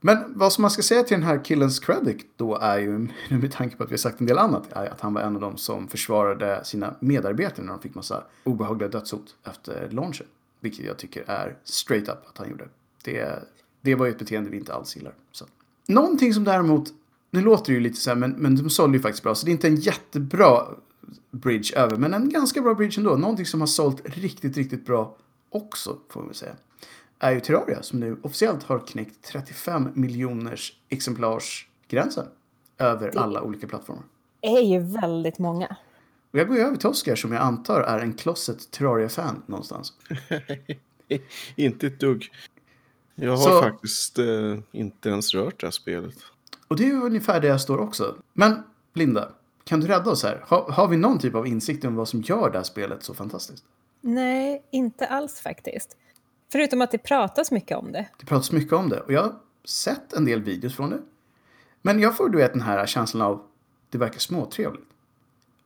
Men 0.00 0.38
vad 0.38 0.52
som 0.52 0.62
man 0.62 0.70
ska 0.70 0.82
säga 0.82 1.02
till 1.02 1.16
den 1.16 1.26
här 1.26 1.44
killens 1.44 1.78
credit 1.78 2.26
då 2.36 2.56
är 2.56 2.78
ju, 2.78 2.98
nu 3.30 3.38
med 3.38 3.52
tanke 3.52 3.76
på 3.76 3.82
att 3.82 3.90
vi 3.90 3.92
har 3.92 3.98
sagt 3.98 4.20
en 4.20 4.26
del 4.26 4.38
annat, 4.38 4.72
är 4.72 4.86
att 4.86 5.00
han 5.00 5.14
var 5.14 5.20
en 5.20 5.34
av 5.34 5.40
dem 5.40 5.56
som 5.56 5.88
försvarade 5.88 6.64
sina 6.64 6.94
medarbetare 7.00 7.66
när 7.66 7.72
de 7.72 7.82
fick 7.82 7.94
massa 7.94 8.24
obehagliga 8.44 8.88
dödshot 8.88 9.34
efter 9.44 9.90
launchen. 9.90 10.26
Vilket 10.60 10.86
jag 10.86 10.96
tycker 10.96 11.24
är 11.30 11.56
straight 11.64 12.08
up 12.08 12.18
att 12.28 12.38
han 12.38 12.50
gjorde. 12.50 12.68
Det, 13.04 13.42
det 13.80 13.94
var 13.94 14.06
ju 14.06 14.12
ett 14.12 14.18
beteende 14.18 14.50
vi 14.50 14.56
inte 14.56 14.74
alls 14.74 14.96
gillar. 14.96 15.14
Så. 15.32 15.46
Någonting 15.88 16.34
som 16.34 16.44
däremot, 16.44 16.88
nu 17.30 17.40
låter 17.40 17.66
det 17.66 17.72
ju 17.72 17.80
lite 17.80 18.00
så 18.00 18.10
här, 18.10 18.16
men, 18.16 18.30
men 18.30 18.56
de 18.56 18.70
sålde 18.70 18.96
ju 18.96 19.02
faktiskt 19.02 19.22
bra, 19.22 19.34
så 19.34 19.46
det 19.46 19.50
är 19.50 19.52
inte 19.52 19.68
en 19.68 19.76
jättebra 19.76 20.66
bridge 21.30 21.76
över, 21.76 21.96
men 21.96 22.14
en 22.14 22.28
ganska 22.28 22.62
bra 22.62 22.74
bridge 22.74 23.00
ändå. 23.00 23.16
Någonting 23.16 23.46
som 23.46 23.60
har 23.60 23.66
sålt 23.66 24.00
riktigt, 24.04 24.56
riktigt 24.56 24.86
bra 24.86 25.16
också, 25.50 25.98
får 26.08 26.20
man 26.20 26.28
väl 26.28 26.36
säga, 26.36 26.54
är 27.18 27.32
ju 27.32 27.40
Terraria 27.40 27.82
som 27.82 28.00
nu 28.00 28.16
officiellt 28.22 28.62
har 28.62 28.78
knäckt 28.86 29.22
35 29.24 29.88
miljoners 29.94 30.72
exemplarsgränsen 30.88 32.26
över 32.78 33.10
Det- 33.12 33.20
alla 33.20 33.42
olika 33.42 33.66
plattformar. 33.66 34.04
Det 34.40 34.46
är 34.48 34.62
ju 34.62 34.78
väldigt 34.80 35.38
många. 35.38 35.76
Och 36.32 36.38
jag 36.38 36.48
går 36.48 36.56
ju 36.56 36.62
över 36.62 36.76
till 36.76 36.88
Oscar 36.88 37.16
som 37.16 37.32
jag 37.32 37.42
antar 37.42 37.80
är 37.80 37.98
en 37.98 38.12
closet 38.14 38.70
Terraria-fan 38.70 39.42
någonstans. 39.46 39.92
Inte 41.56 41.86
ett 41.86 42.00
dugg. 42.00 42.28
Jag 43.14 43.30
har 43.30 43.36
Så- 43.36 43.62
faktiskt 43.62 44.18
eh, 44.18 44.58
inte 44.72 45.08
ens 45.08 45.34
rört 45.34 45.60
det 45.60 45.66
här 45.66 45.70
spelet. 45.72 46.14
Och 46.68 46.76
det 46.76 46.82
är 46.84 46.86
ju 46.88 47.00
ungefär 47.02 47.40
där 47.40 47.48
jag 47.48 47.60
står 47.60 47.78
också. 47.78 48.16
Men 48.32 48.62
Linda, 48.94 49.32
kan 49.64 49.80
du 49.80 49.86
rädda 49.86 50.10
oss 50.10 50.22
här? 50.22 50.44
Ha, 50.48 50.72
har 50.72 50.88
vi 50.88 50.96
någon 50.96 51.18
typ 51.18 51.34
av 51.34 51.46
insikt 51.46 51.84
om 51.84 51.94
vad 51.94 52.08
som 52.08 52.20
gör 52.22 52.50
det 52.50 52.58
här 52.58 52.64
spelet 52.64 53.02
så 53.02 53.14
fantastiskt? 53.14 53.64
Nej, 54.00 54.62
inte 54.70 55.06
alls 55.06 55.40
faktiskt. 55.40 55.96
Förutom 56.52 56.82
att 56.82 56.90
det 56.90 56.98
pratas 56.98 57.50
mycket 57.50 57.76
om 57.76 57.92
det. 57.92 58.06
Det 58.20 58.26
pratas 58.26 58.52
mycket 58.52 58.72
om 58.72 58.88
det 58.88 59.00
och 59.00 59.12
jag 59.12 59.22
har 59.22 59.34
sett 59.64 60.12
en 60.12 60.24
del 60.24 60.42
videos 60.42 60.76
från 60.76 60.90
det. 60.90 60.98
Men 61.82 62.00
jag 62.00 62.16
får 62.16 62.28
du 62.28 62.38
vet 62.38 62.52
den 62.52 62.62
här 62.62 62.86
känslan 62.86 63.22
av 63.22 63.42
det 63.90 63.98
verkar 63.98 64.18
småtrevligt. 64.18 64.86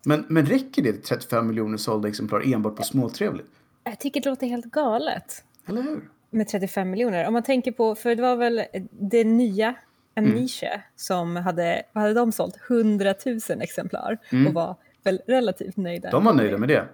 Men, 0.04 0.24
men 0.28 0.46
räcker 0.46 0.82
det 0.82 0.92
till 0.92 1.02
35 1.02 1.46
miljoner 1.46 1.76
sålda 1.76 2.08
exemplar 2.08 2.52
enbart 2.54 2.76
på 2.76 2.82
småtrevligt? 2.82 3.48
Jag 3.84 3.98
tycker 3.98 4.20
det 4.20 4.28
låter 4.28 4.46
helt 4.46 4.64
galet 4.64 5.44
Eller 5.66 5.82
hur? 5.82 6.08
med 6.30 6.48
35 6.48 6.90
miljoner. 6.90 7.26
Om 7.26 7.32
man 7.32 7.42
tänker 7.42 7.72
på, 7.72 7.94
för 7.94 8.14
det 8.14 8.22
var 8.22 8.36
väl 8.36 8.62
det 8.90 9.24
nya 9.24 9.74
Amnesia 10.16 10.80
som 10.96 11.36
hade, 11.36 11.82
vad 11.92 12.02
hade 12.02 12.14
de 12.14 12.32
sålt? 12.32 12.56
100 12.70 13.14
000 13.26 13.38
exemplar 13.62 14.18
och 14.48 14.54
var 14.54 14.76
väl 15.02 15.20
relativt 15.26 15.76
nöjda. 15.76 16.10
De 16.10 16.24
var 16.24 16.32
nöjda 16.34 16.58
med 16.58 16.68
det. 16.68 16.88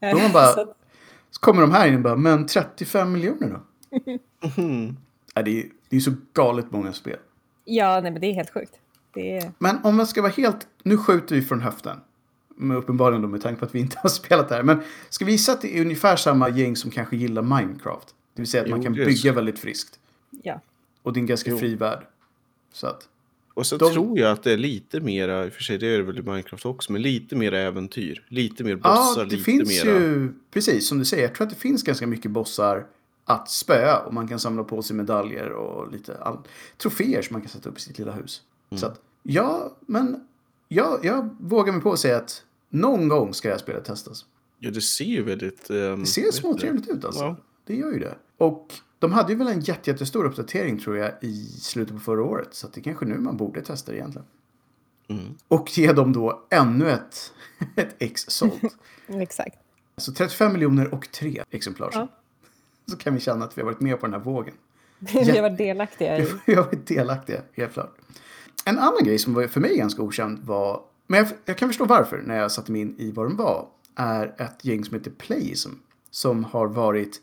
De 0.00 0.12
var 0.12 0.32
bara- 0.32 0.66
så 1.32 1.40
kommer 1.40 1.60
de 1.60 1.70
här 1.72 1.88
in 1.88 1.94
och 1.94 2.00
bara, 2.00 2.16
men 2.16 2.46
35 2.46 3.12
miljoner 3.12 3.48
då? 3.48 3.60
Mhm. 4.56 4.96
Ja, 5.34 5.42
det, 5.42 5.60
är, 5.60 5.66
det 5.88 5.96
är 5.96 6.00
så 6.00 6.12
galet 6.32 6.70
många 6.70 6.92
spel. 6.92 7.18
Ja, 7.64 8.00
nej 8.00 8.10
men 8.10 8.20
det 8.20 8.26
är 8.26 8.32
helt 8.34 8.50
sjukt. 8.50 8.72
Det 9.14 9.36
är... 9.36 9.52
Men 9.58 9.78
om 9.84 9.96
man 9.96 10.06
ska 10.06 10.22
vara 10.22 10.32
helt... 10.32 10.66
Nu 10.82 10.96
skjuter 10.96 11.34
vi 11.34 11.42
från 11.42 11.60
höften. 11.60 12.00
Men 12.56 12.76
uppenbarligen 12.76 13.22
då 13.22 13.28
med 13.28 13.42
tanke 13.42 13.58
på 13.60 13.64
att 13.64 13.74
vi 13.74 13.80
inte 13.80 13.98
har 14.02 14.08
spelat 14.10 14.48
det 14.48 14.54
här. 14.54 14.62
Men 14.62 14.82
ska 15.08 15.24
vi 15.24 15.32
gissa 15.32 15.52
att 15.52 15.60
det 15.60 15.76
är 15.78 15.80
ungefär 15.82 16.16
samma 16.16 16.48
gäng 16.48 16.76
som 16.76 16.90
kanske 16.90 17.16
gillar 17.16 17.42
Minecraft? 17.42 18.14
Det 18.34 18.42
vill 18.42 18.50
säga 18.50 18.62
att 18.62 18.70
man 18.70 18.78
Jo, 18.78 18.84
kan 18.84 18.92
det 18.92 19.02
är 19.02 19.06
bygga 19.06 19.32
väldigt 19.32 19.58
friskt. 19.58 19.98
Ja. 20.42 20.60
Och 21.02 21.12
det 21.12 21.18
är 21.18 21.20
en 21.20 21.26
ganska 21.26 21.50
Jo. 21.50 21.58
fri 21.58 21.74
värld. 21.74 22.06
Så 22.72 22.86
att... 22.86 23.08
Och 23.54 23.66
så 23.66 23.76
De- 23.76 23.92
tror 23.92 24.18
jag 24.18 24.32
att 24.32 24.42
det 24.42 24.52
är 24.52 24.56
lite 24.56 25.00
mera, 25.00 25.46
i 25.46 25.48
och 25.48 25.52
för 25.52 25.62
sig 25.62 25.78
det 25.78 25.86
är 25.86 25.98
det 25.98 26.02
väl 26.04 26.18
i 26.18 26.22
Minecraft 26.22 26.66
också, 26.66 26.92
men 26.92 27.02
lite 27.02 27.36
mer 27.36 27.52
äventyr. 27.54 28.26
Lite 28.28 28.64
mer 28.64 28.76
bossar, 28.76 29.20
Ja, 29.20 29.24
det 29.24 29.30
lite 29.30 29.44
finns 29.44 29.84
mera... 29.84 29.98
ju... 29.98 30.32
Precis, 30.50 30.88
som 30.88 30.98
du 30.98 31.04
säger. 31.04 31.22
Jag 31.22 31.34
tror 31.34 31.46
att 31.46 31.52
det 31.52 31.58
finns 31.60 31.82
ganska 31.82 32.06
mycket 32.06 32.30
bossar 32.30 32.86
att 33.24 33.50
spöa. 33.50 33.98
Och 33.98 34.14
man 34.14 34.28
kan 34.28 34.38
samla 34.38 34.64
på 34.64 34.82
sig 34.82 34.96
medaljer 34.96 35.50
och 35.52 35.92
lite 35.92 36.16
all... 36.18 36.38
troféer 36.78 37.22
som 37.22 37.34
man 37.34 37.40
kan 37.42 37.50
sätta 37.50 37.68
upp 37.68 37.78
i 37.78 37.80
sitt 37.80 37.98
lilla 37.98 38.12
hus. 38.12 38.42
Mm. 38.70 38.80
Så 38.80 38.86
att, 38.86 39.00
ja, 39.22 39.76
men... 39.86 40.20
Ja, 40.68 40.98
jag 41.02 41.36
vågar 41.40 41.72
mig 41.72 41.82
på 41.82 41.92
att 41.92 41.98
säga 41.98 42.16
att 42.16 42.42
någon 42.70 43.08
gång 43.08 43.34
ska 43.34 43.48
det 43.48 43.54
här 43.54 43.58
spelet 43.60 43.84
testas. 43.84 44.24
Ja, 44.58 44.70
det 44.70 44.80
ser 44.80 45.04
ju 45.04 45.22
väldigt... 45.22 45.70
ehm, 45.70 46.00
Det 46.00 46.06
ser 46.06 46.30
småtrevligt 46.32 46.88
ut 46.88 47.04
alltså. 47.04 47.22
Ja. 47.22 47.36
Det 47.66 47.74
gör 47.76 47.92
ju 47.92 47.98
det. 47.98 48.14
Och 48.38 48.72
de 49.02 49.12
hade 49.12 49.32
ju 49.32 49.38
väl 49.38 49.48
en 49.48 49.60
jätte, 49.60 49.90
jättestor 49.90 50.24
uppdatering 50.24 50.78
tror 50.78 50.96
jag 50.96 51.12
i 51.20 51.46
slutet 51.46 51.94
på 51.94 52.00
förra 52.00 52.22
året. 52.22 52.48
Så 52.54 52.66
att 52.66 52.72
det 52.72 52.80
är 52.80 52.82
kanske 52.82 53.04
nu 53.04 53.18
man 53.18 53.36
borde 53.36 53.62
testa 53.62 53.92
det 53.92 53.98
egentligen. 53.98 54.26
Mm. 55.08 55.34
Och 55.48 55.78
ge 55.78 55.92
dem 55.92 56.12
då 56.12 56.46
ännu 56.50 56.90
ett, 56.90 57.32
ett 57.76 57.94
ex 57.98 58.24
sålt. 58.28 58.76
Exakt. 59.06 59.58
Så 59.96 60.12
35 60.12 60.52
miljoner 60.52 60.94
och 60.94 61.10
tre 61.12 61.42
exemplar. 61.50 61.90
Ja. 61.92 62.08
Så 62.86 62.96
kan 62.96 63.14
vi 63.14 63.20
känna 63.20 63.44
att 63.44 63.58
vi 63.58 63.62
har 63.62 63.66
varit 63.66 63.80
med 63.80 64.00
på 64.00 64.06
den 64.06 64.12
här 64.12 64.20
vågen. 64.20 64.54
Vi 64.98 65.30
har 65.30 65.42
varit 65.42 65.58
delaktiga 65.58 66.18
i... 66.18 66.26
Vi 66.46 66.54
har 66.54 66.62
varit 66.62 66.86
delaktiga, 66.86 67.42
helt 67.52 67.72
klart. 67.72 67.94
En 68.64 68.78
annan 68.78 69.04
grej 69.04 69.18
som 69.18 69.34
var 69.34 69.46
för 69.46 69.60
mig 69.60 69.76
ganska 69.76 70.02
okänd 70.02 70.38
var, 70.44 70.80
men 71.06 71.18
jag, 71.18 71.28
jag 71.44 71.58
kan 71.58 71.68
förstå 71.68 71.84
varför 71.84 72.22
när 72.26 72.36
jag 72.36 72.52
satte 72.52 72.72
mig 72.72 72.80
in 72.80 72.94
i 72.98 73.10
vad 73.10 73.26
de 73.26 73.36
var, 73.36 73.68
är 73.94 74.34
ett 74.38 74.64
gäng 74.64 74.84
som 74.84 74.94
heter 74.94 75.10
Playism. 75.10 75.70
Som 76.10 76.44
har 76.44 76.66
varit 76.66 77.20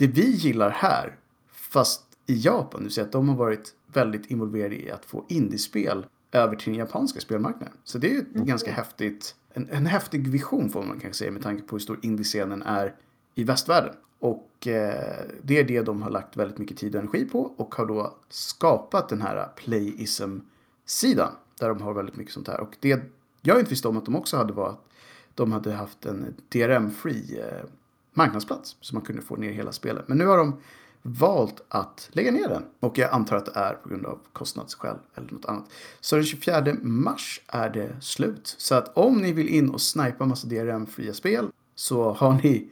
det 0.00 0.06
vi 0.06 0.30
gillar 0.30 0.70
här, 0.70 1.16
fast 1.52 2.02
i 2.26 2.34
Japan. 2.34 2.80
Det 2.80 2.84
vill 2.84 2.92
säga 2.92 3.04
att 3.04 3.12
de 3.12 3.28
har 3.28 3.36
varit 3.36 3.74
väldigt 3.86 4.26
involverade 4.26 4.76
i 4.76 4.90
att 4.90 5.04
få 5.04 5.24
indiespel 5.28 6.06
över 6.32 6.56
till 6.56 6.72
den 6.72 6.78
japanska 6.78 7.20
spelmarknaden. 7.20 7.74
Så 7.84 7.98
det 7.98 8.06
är 8.06 8.10
ju 8.10 8.18
ett 8.18 8.32
ganska 8.32 8.72
häftigt, 8.72 9.34
en, 9.52 9.68
en 9.70 9.86
häftig 9.86 10.28
vision 10.28 10.70
får 10.70 10.82
man 10.82 11.00
kanske 11.00 11.18
säga 11.18 11.30
med 11.30 11.42
tanke 11.42 11.62
på 11.62 11.74
hur 11.74 11.80
stor 11.80 11.98
indiescenen 12.02 12.62
är 12.62 12.94
i 13.34 13.44
västvärlden. 13.44 13.94
Och 14.18 14.66
eh, 14.66 15.24
det 15.42 15.58
är 15.58 15.64
det 15.64 15.82
de 15.82 16.02
har 16.02 16.10
lagt 16.10 16.36
väldigt 16.36 16.58
mycket 16.58 16.78
tid 16.78 16.94
och 16.94 17.00
energi 17.00 17.24
på 17.24 17.40
och 17.56 17.74
har 17.74 17.86
då 17.86 18.16
skapat 18.28 19.08
den 19.08 19.22
här 19.22 19.48
playism-sidan 19.56 21.32
där 21.58 21.68
de 21.68 21.82
har 21.82 21.94
väldigt 21.94 22.16
mycket 22.16 22.32
sånt 22.32 22.48
här. 22.48 22.60
Och 22.60 22.76
det 22.80 23.02
jag 23.42 23.58
inte 23.58 23.70
visste 23.70 23.88
om 23.88 23.96
att 23.96 24.04
de 24.04 24.16
också 24.16 24.36
hade 24.36 24.52
var 24.52 24.68
att 24.68 24.86
de 25.34 25.52
hade 25.52 25.72
haft 25.72 26.06
en 26.06 26.34
DRM-fri 26.48 27.40
eh, 27.40 27.66
marknadsplats 28.12 28.76
så 28.80 28.94
man 28.94 29.02
kunde 29.02 29.22
få 29.22 29.36
ner 29.36 29.52
hela 29.52 29.72
spelet. 29.72 30.08
Men 30.08 30.18
nu 30.18 30.26
har 30.26 30.36
de 30.36 30.60
valt 31.02 31.64
att 31.68 32.08
lägga 32.12 32.30
ner 32.30 32.48
den 32.48 32.64
och 32.80 32.98
jag 32.98 33.10
antar 33.10 33.36
att 33.36 33.46
det 33.46 33.52
är 33.54 33.72
på 33.72 33.88
grund 33.88 34.06
av 34.06 34.18
kostnadsskäl 34.32 34.96
eller 35.14 35.32
något 35.32 35.44
annat. 35.44 35.64
Så 36.00 36.16
den 36.16 36.24
24 36.24 36.74
mars 36.82 37.40
är 37.46 37.70
det 37.70 37.96
slut. 38.00 38.54
Så 38.58 38.74
att 38.74 38.96
om 38.96 39.18
ni 39.18 39.32
vill 39.32 39.48
in 39.48 39.70
och 39.70 39.80
snipa 39.80 40.26
massa 40.26 40.48
DRM-fria 40.48 41.14
spel 41.14 41.48
så 41.74 42.12
har 42.12 42.32
ni 42.32 42.68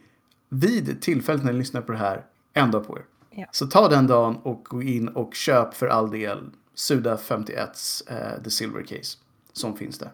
vid 0.49 1.01
tillfället 1.01 1.43
när 1.43 1.53
ni 1.53 1.59
lyssnar 1.59 1.81
på 1.81 1.91
det 1.91 1.97
här 1.97 2.25
en 2.53 2.71
dag 2.71 2.87
på 2.87 2.97
er. 2.97 3.05
Ja. 3.31 3.45
Så 3.51 3.67
ta 3.67 3.87
den 3.87 4.07
dagen 4.07 4.35
och 4.35 4.63
gå 4.63 4.81
in 4.81 5.07
och 5.07 5.35
köp 5.35 5.73
för 5.73 5.87
all 5.87 6.11
del 6.11 6.49
Suda 6.73 7.15
51s 7.15 8.01
eh, 8.07 8.43
The 8.43 8.49
Silver 8.49 8.83
Case 8.83 9.17
som 9.53 9.77
finns 9.77 9.97
där. 9.97 10.11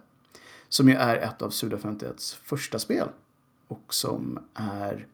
Som 0.70 0.90
ju 0.90 0.96
är 0.96 1.18
ett 1.18 1.42
av 1.42 1.50
Suda 1.50 1.78
51s 1.78 2.36
första 2.44 2.80
spel. 2.80 3.08
Och 3.68 3.94
som 3.94 4.40
är 4.54 5.08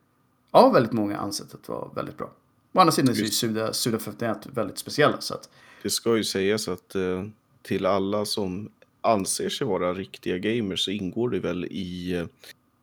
av 0.51 0.73
väldigt 0.73 0.93
många 0.93 1.17
ansett 1.17 1.53
att 1.53 1.69
vara 1.69 1.89
väldigt 1.95 2.17
bra. 2.17 2.31
Å 2.73 2.79
andra 2.79 2.91
sidan 2.91 3.15
är 3.15 3.19
ju 3.19 3.27
Suda, 3.27 3.73
Suda 3.73 3.99
51 3.99 4.37
väldigt 4.53 4.77
speciella. 4.77 5.21
Så 5.21 5.33
att, 5.33 5.49
Det 5.83 5.89
ska 5.89 6.17
ju 6.17 6.23
sägas 6.23 6.67
att 6.67 6.95
eh, 6.95 7.25
till 7.61 7.85
alla 7.85 8.25
som 8.25 8.69
anser 9.01 9.49
sig 9.49 9.67
vara 9.67 9.93
riktiga 9.93 10.37
gamers 10.37 10.85
så 10.85 10.91
ingår 10.91 11.29
det 11.29 11.39
väl 11.39 11.65
i, 11.65 12.15
eh, 12.15 12.25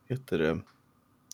heter 0.08 0.38
det, 0.38 0.58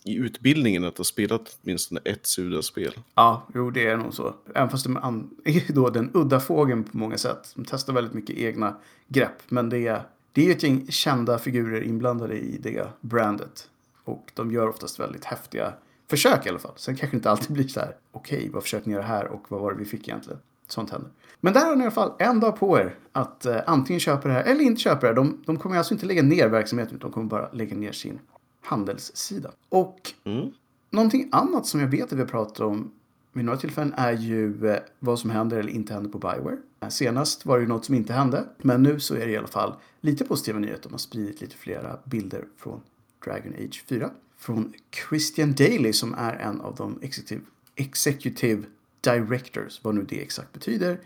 i 0.03 0.15
utbildningen 0.15 0.83
att 0.83 0.97
ha 0.97 1.05
spelat 1.05 1.57
åtminstone 1.63 2.01
ett 2.03 2.25
Suda-spel. 2.25 2.93
ja, 3.15 3.47
jo 3.53 3.71
det 3.71 3.87
är 3.87 3.97
nog 3.97 4.13
så. 4.13 4.33
Även 4.55 4.69
fast 4.69 4.83
de 4.83 4.95
är 5.45 5.73
då 5.73 5.89
den 5.89 6.11
udda 6.13 6.39
fågeln 6.39 6.83
på 6.83 6.97
många 6.97 7.17
sätt. 7.17 7.51
De 7.55 7.65
testar 7.65 7.93
väldigt 7.93 8.13
mycket 8.13 8.37
egna 8.37 8.75
grepp. 9.07 9.41
Men 9.47 9.69
det 9.69 9.87
är, 9.87 10.03
det 10.31 10.41
är 10.41 10.45
ju 10.45 10.51
ett 10.51 10.63
gäng 10.63 10.87
kända 10.91 11.39
figurer 11.39 11.81
inblandade 11.81 12.37
i 12.37 12.57
det 12.57 12.87
brandet. 13.01 13.69
Och 14.03 14.31
de 14.33 14.51
gör 14.51 14.67
oftast 14.67 14.99
väldigt 14.99 15.25
häftiga 15.25 15.73
försök 16.07 16.45
i 16.45 16.49
alla 16.49 16.59
fall. 16.59 16.73
Sen 16.75 16.95
kanske 16.95 17.15
det 17.15 17.17
inte 17.17 17.29
alltid 17.31 17.51
blir 17.51 17.67
så 17.67 17.79
här, 17.79 17.95
okej, 18.11 18.49
vad 18.53 18.63
försökte 18.63 18.89
ni 18.89 18.95
göra 18.95 19.05
här 19.05 19.25
och 19.27 19.45
vad 19.49 19.61
var 19.61 19.71
det 19.71 19.77
vi 19.79 19.85
fick 19.85 20.07
egentligen? 20.07 20.39
Sånt 20.67 20.89
händer. 20.89 21.11
Men 21.39 21.53
där 21.53 21.65
har 21.65 21.75
ni 21.75 21.81
i 21.81 21.85
alla 21.85 21.91
fall 21.91 22.11
en 22.19 22.39
dag 22.39 22.59
på 22.59 22.79
er 22.79 22.95
att 23.11 23.45
eh, 23.45 23.57
antingen 23.67 23.99
köpa 23.99 24.27
det 24.27 24.33
här 24.33 24.43
eller 24.43 24.61
inte 24.61 24.81
köpa 24.81 25.01
det 25.01 25.07
här. 25.07 25.13
De, 25.13 25.43
de 25.45 25.57
kommer 25.57 25.77
alltså 25.77 25.93
inte 25.93 26.05
lägga 26.05 26.23
ner 26.23 26.47
verksamheten 26.47 26.95
utan 26.95 27.09
de 27.09 27.13
kommer 27.13 27.27
bara 27.27 27.51
lägga 27.51 27.75
ner 27.75 27.91
sin 27.91 28.19
handelssida. 28.61 29.51
Och 29.69 29.99
Mm. 30.23 30.51
någonting 30.89 31.29
annat 31.31 31.65
som 31.65 31.79
jag 31.79 31.87
vet 31.87 32.03
att 32.03 32.11
vi 32.13 32.19
har 32.19 32.27
pratat 32.27 32.59
om 32.59 32.91
vid 33.33 33.45
några 33.45 33.57
tillfällen 33.59 33.93
är 33.97 34.11
ju 34.13 34.67
eh, 34.69 34.77
vad 34.99 35.19
som 35.19 35.29
händer 35.29 35.57
eller 35.57 35.71
inte 35.71 35.93
händer 35.93 36.09
på 36.09 36.17
Bioware. 36.17 36.57
Senast 36.89 37.45
var 37.45 37.57
det 37.57 37.61
ju 37.61 37.67
något 37.67 37.85
som 37.85 37.95
inte 37.95 38.13
hände, 38.13 38.45
men 38.57 38.83
nu 38.83 38.99
så 38.99 39.15
är 39.15 39.25
det 39.25 39.31
i 39.31 39.37
alla 39.37 39.47
fall 39.47 39.73
lite 40.01 40.25
positiva 40.25 40.59
nyheter. 40.59 40.83
De 40.83 40.91
har 40.91 40.97
spridit 40.97 41.41
lite 41.41 41.55
flera 41.55 41.97
bilder 42.05 42.45
från 42.57 42.81
Dragon 43.25 43.53
Age 43.53 43.83
4. 43.89 44.09
Från 44.45 44.73
Christian 45.09 45.53
Daly 45.55 45.93
som 45.93 46.13
är 46.13 46.33
en 46.33 46.61
av 46.61 46.75
de 46.75 46.99
executive, 47.01 47.41
executive 47.75 48.63
directors, 49.01 49.79
vad 49.83 49.95
nu 49.95 50.03
det 50.03 50.21
exakt 50.21 50.53
betyder. 50.53 50.99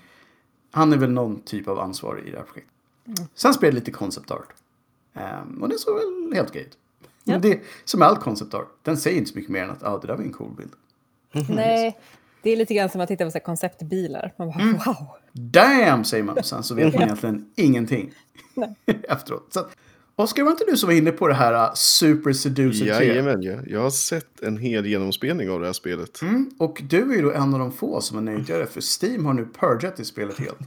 Han 0.71 0.93
är 0.93 0.97
väl 0.97 1.11
någon 1.11 1.41
typ 1.41 1.67
av 1.67 1.79
ansvarig 1.79 2.27
i 2.27 2.31
det 2.31 2.37
här 2.37 2.43
projektet. 2.43 3.29
Sen 3.35 3.53
spelade 3.53 3.75
lite 3.75 3.91
concept 3.91 4.31
art. 4.31 4.53
Ehm, 5.13 5.63
och 5.63 5.69
det 5.69 5.77
såg 5.77 5.95
väl 5.95 6.33
helt 6.35 6.49
okej 6.49 6.61
ut. 6.61 6.77
Ja. 7.23 7.33
Men 7.33 7.41
det, 7.41 7.59
som 7.85 8.01
all 8.01 8.17
concept 8.17 8.53
art, 8.53 8.67
den 8.83 8.97
säger 8.97 9.17
inte 9.17 9.31
så 9.31 9.37
mycket 9.37 9.51
mer 9.51 9.63
än 9.63 9.69
att 9.69 9.83
ah, 9.83 9.97
det 9.99 10.07
där 10.07 10.15
var 10.15 10.23
en 10.23 10.33
cool 10.33 10.51
bild. 10.57 10.71
Nej, 11.49 11.99
det 12.43 12.49
är 12.49 12.57
lite 12.57 12.73
grann 12.73 12.89
som 12.89 13.01
att 13.01 13.07
titta 13.07 13.25
på 13.25 13.31
så 13.31 13.39
konceptbilar. 13.39 14.33
Man 14.37 14.47
bara 14.47 14.59
Mm. 14.61 14.73
wow. 14.85 15.07
Damn 15.33 16.03
säger 16.03 16.23
man 16.23 16.37
och 16.37 16.45
sen 16.45 16.63
så 16.63 16.75
vet 16.75 16.93
man 16.93 17.03
egentligen 17.03 17.51
ingenting 17.55 18.13
efteråt. 18.85 19.47
Så 19.53 19.67
Oskar, 20.19 20.43
var 20.43 20.51
inte 20.51 20.65
du 20.67 20.77
som 20.77 20.87
var 20.87 20.93
inne 20.93 21.11
på 21.11 21.27
det 21.27 21.33
här 21.33 21.53
uh, 21.53 21.73
Super 21.73 22.33
Seducer 22.33 22.85
3? 22.97 23.05
Jajamän, 23.05 23.41
ja. 23.41 23.57
jag 23.67 23.81
har 23.81 23.89
sett 23.89 24.41
en 24.41 24.57
hel 24.57 24.85
genomspelning 24.85 25.49
av 25.49 25.59
det 25.59 25.65
här 25.65 25.73
spelet. 25.73 26.21
Mm, 26.21 26.51
och 26.57 26.81
du 26.89 27.11
är 27.11 27.15
ju 27.15 27.21
då 27.21 27.31
en 27.31 27.53
av 27.53 27.59
de 27.59 27.71
få 27.71 28.01
som 28.01 28.17
är 28.17 28.21
nöjdare 28.21 28.65
för 28.65 28.81
Steam 28.81 29.25
har 29.25 29.33
nu 29.33 29.47
purgat 29.59 29.97
det 29.97 30.05
spelet 30.05 30.39
helt. 30.39 30.59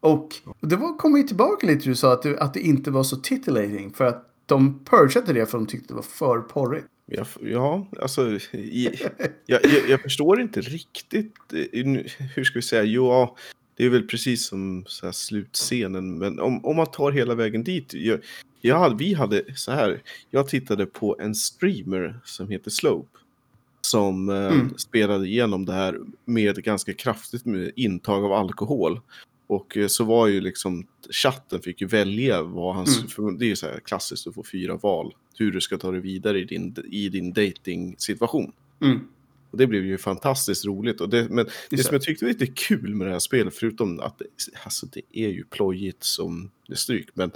Och 0.00 0.28
det 0.60 0.76
var, 0.76 0.96
kom 0.98 1.16
ju 1.16 1.22
tillbaka 1.22 1.66
lite 1.66 1.88
du 1.88 1.94
sa 1.94 2.12
att, 2.12 2.22
du, 2.22 2.38
att 2.38 2.54
det 2.54 2.60
inte 2.60 2.90
var 2.90 3.02
så 3.02 3.16
titillating 3.16 3.92
för 3.92 4.04
att 4.04 4.28
de 4.46 4.84
purgade 4.84 5.32
det 5.32 5.46
för 5.46 5.58
att 5.58 5.64
de 5.64 5.66
tyckte 5.66 5.88
det 5.88 5.94
var 5.94 6.02
för 6.02 6.38
porrigt. 6.38 6.86
Ja, 7.06 7.24
ja 7.40 7.86
alltså, 8.00 8.30
i, 8.52 9.00
jag, 9.46 9.60
jag, 9.64 9.88
jag 9.88 10.00
förstår 10.02 10.40
inte 10.40 10.60
riktigt, 10.60 11.34
eh, 11.52 11.84
hur 12.34 12.44
ska 12.44 12.58
vi 12.58 12.62
säga, 12.62 12.82
jo, 12.82 13.36
det 13.82 13.86
är 13.86 13.90
väl 13.90 14.06
precis 14.06 14.46
som 14.46 14.84
så 14.86 15.12
slutscenen, 15.12 16.18
men 16.18 16.40
om, 16.40 16.64
om 16.64 16.76
man 16.76 16.86
tar 16.86 17.12
hela 17.12 17.34
vägen 17.34 17.64
dit, 17.64 17.94
jag, 17.94 18.20
jag 18.60 18.78
hade, 18.78 18.96
vi 18.96 19.14
hade 19.14 19.44
så 19.56 19.72
här, 19.72 20.02
jag 20.30 20.48
tittade 20.48 20.86
på 20.86 21.16
en 21.20 21.34
streamer 21.34 22.20
som 22.24 22.48
heter 22.48 22.70
Slope, 22.70 23.18
som 23.80 24.28
eh, 24.28 24.36
Mm. 24.36 24.78
spelade 24.78 25.26
igenom 25.28 25.64
det 25.64 25.72
här 25.72 25.98
med 26.24 26.64
ganska 26.64 26.92
kraftigt 26.94 27.44
med 27.44 27.72
intag 27.76 28.24
av 28.24 28.32
alkohol. 28.32 29.00
Och 29.46 29.76
eh, 29.76 29.86
så 29.86 30.04
var 30.04 30.26
ju 30.26 30.40
liksom 30.40 30.86
chatten 31.10 31.60
fick 31.62 31.80
ju 31.80 31.86
välja 31.86 32.42
vad 32.42 32.74
han, 32.74 32.86
Mm. 32.86 33.08
för 33.08 33.38
det 33.38 33.44
är 33.44 33.48
ju 33.48 33.56
så 33.56 33.66
här 33.66 33.80
klassiskt 33.80 34.26
att 34.26 34.34
få 34.34 34.44
fyra 34.52 34.76
val, 34.76 35.14
hur 35.38 35.52
du 35.52 35.60
ska 35.60 35.78
ta 35.78 35.90
dig 35.90 36.00
vidare 36.00 36.40
i 36.40 36.44
din, 36.44 36.76
i 36.90 37.08
din 37.08 37.32
dating 37.32 37.94
situation. 37.98 38.52
Mm. 38.80 39.00
Och 39.52 39.58
det 39.58 39.66
blev 39.66 39.84
ju 39.84 39.98
fantastiskt 39.98 40.64
roligt. 40.64 41.00
Och 41.00 41.08
det, 41.08 41.28
men 41.28 41.44
det 41.70 41.76
Just 41.76 41.86
som 41.88 41.94
jag 41.94 42.02
tyckte 42.02 42.24
var 42.24 42.32
lite 42.32 42.46
kul 42.46 42.94
med 42.94 43.06
det 43.06 43.12
här 43.12 43.18
spelet, 43.18 43.54
förutom 43.54 44.00
att 44.00 44.18
det, 44.18 44.24
alltså 44.64 44.86
det 44.86 45.02
är 45.12 45.28
ju 45.28 45.44
plojigt 45.44 46.04
som 46.04 46.50
det 46.68 46.76
stryk, 46.76 47.08
men 47.14 47.30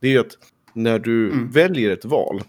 det 0.00 0.08
är 0.08 0.12
ju 0.12 0.18
att 0.18 0.38
när 0.74 0.98
du 0.98 1.30
Mm. 1.32 1.50
väljer 1.50 1.90
ett 1.90 2.04
val, 2.04 2.42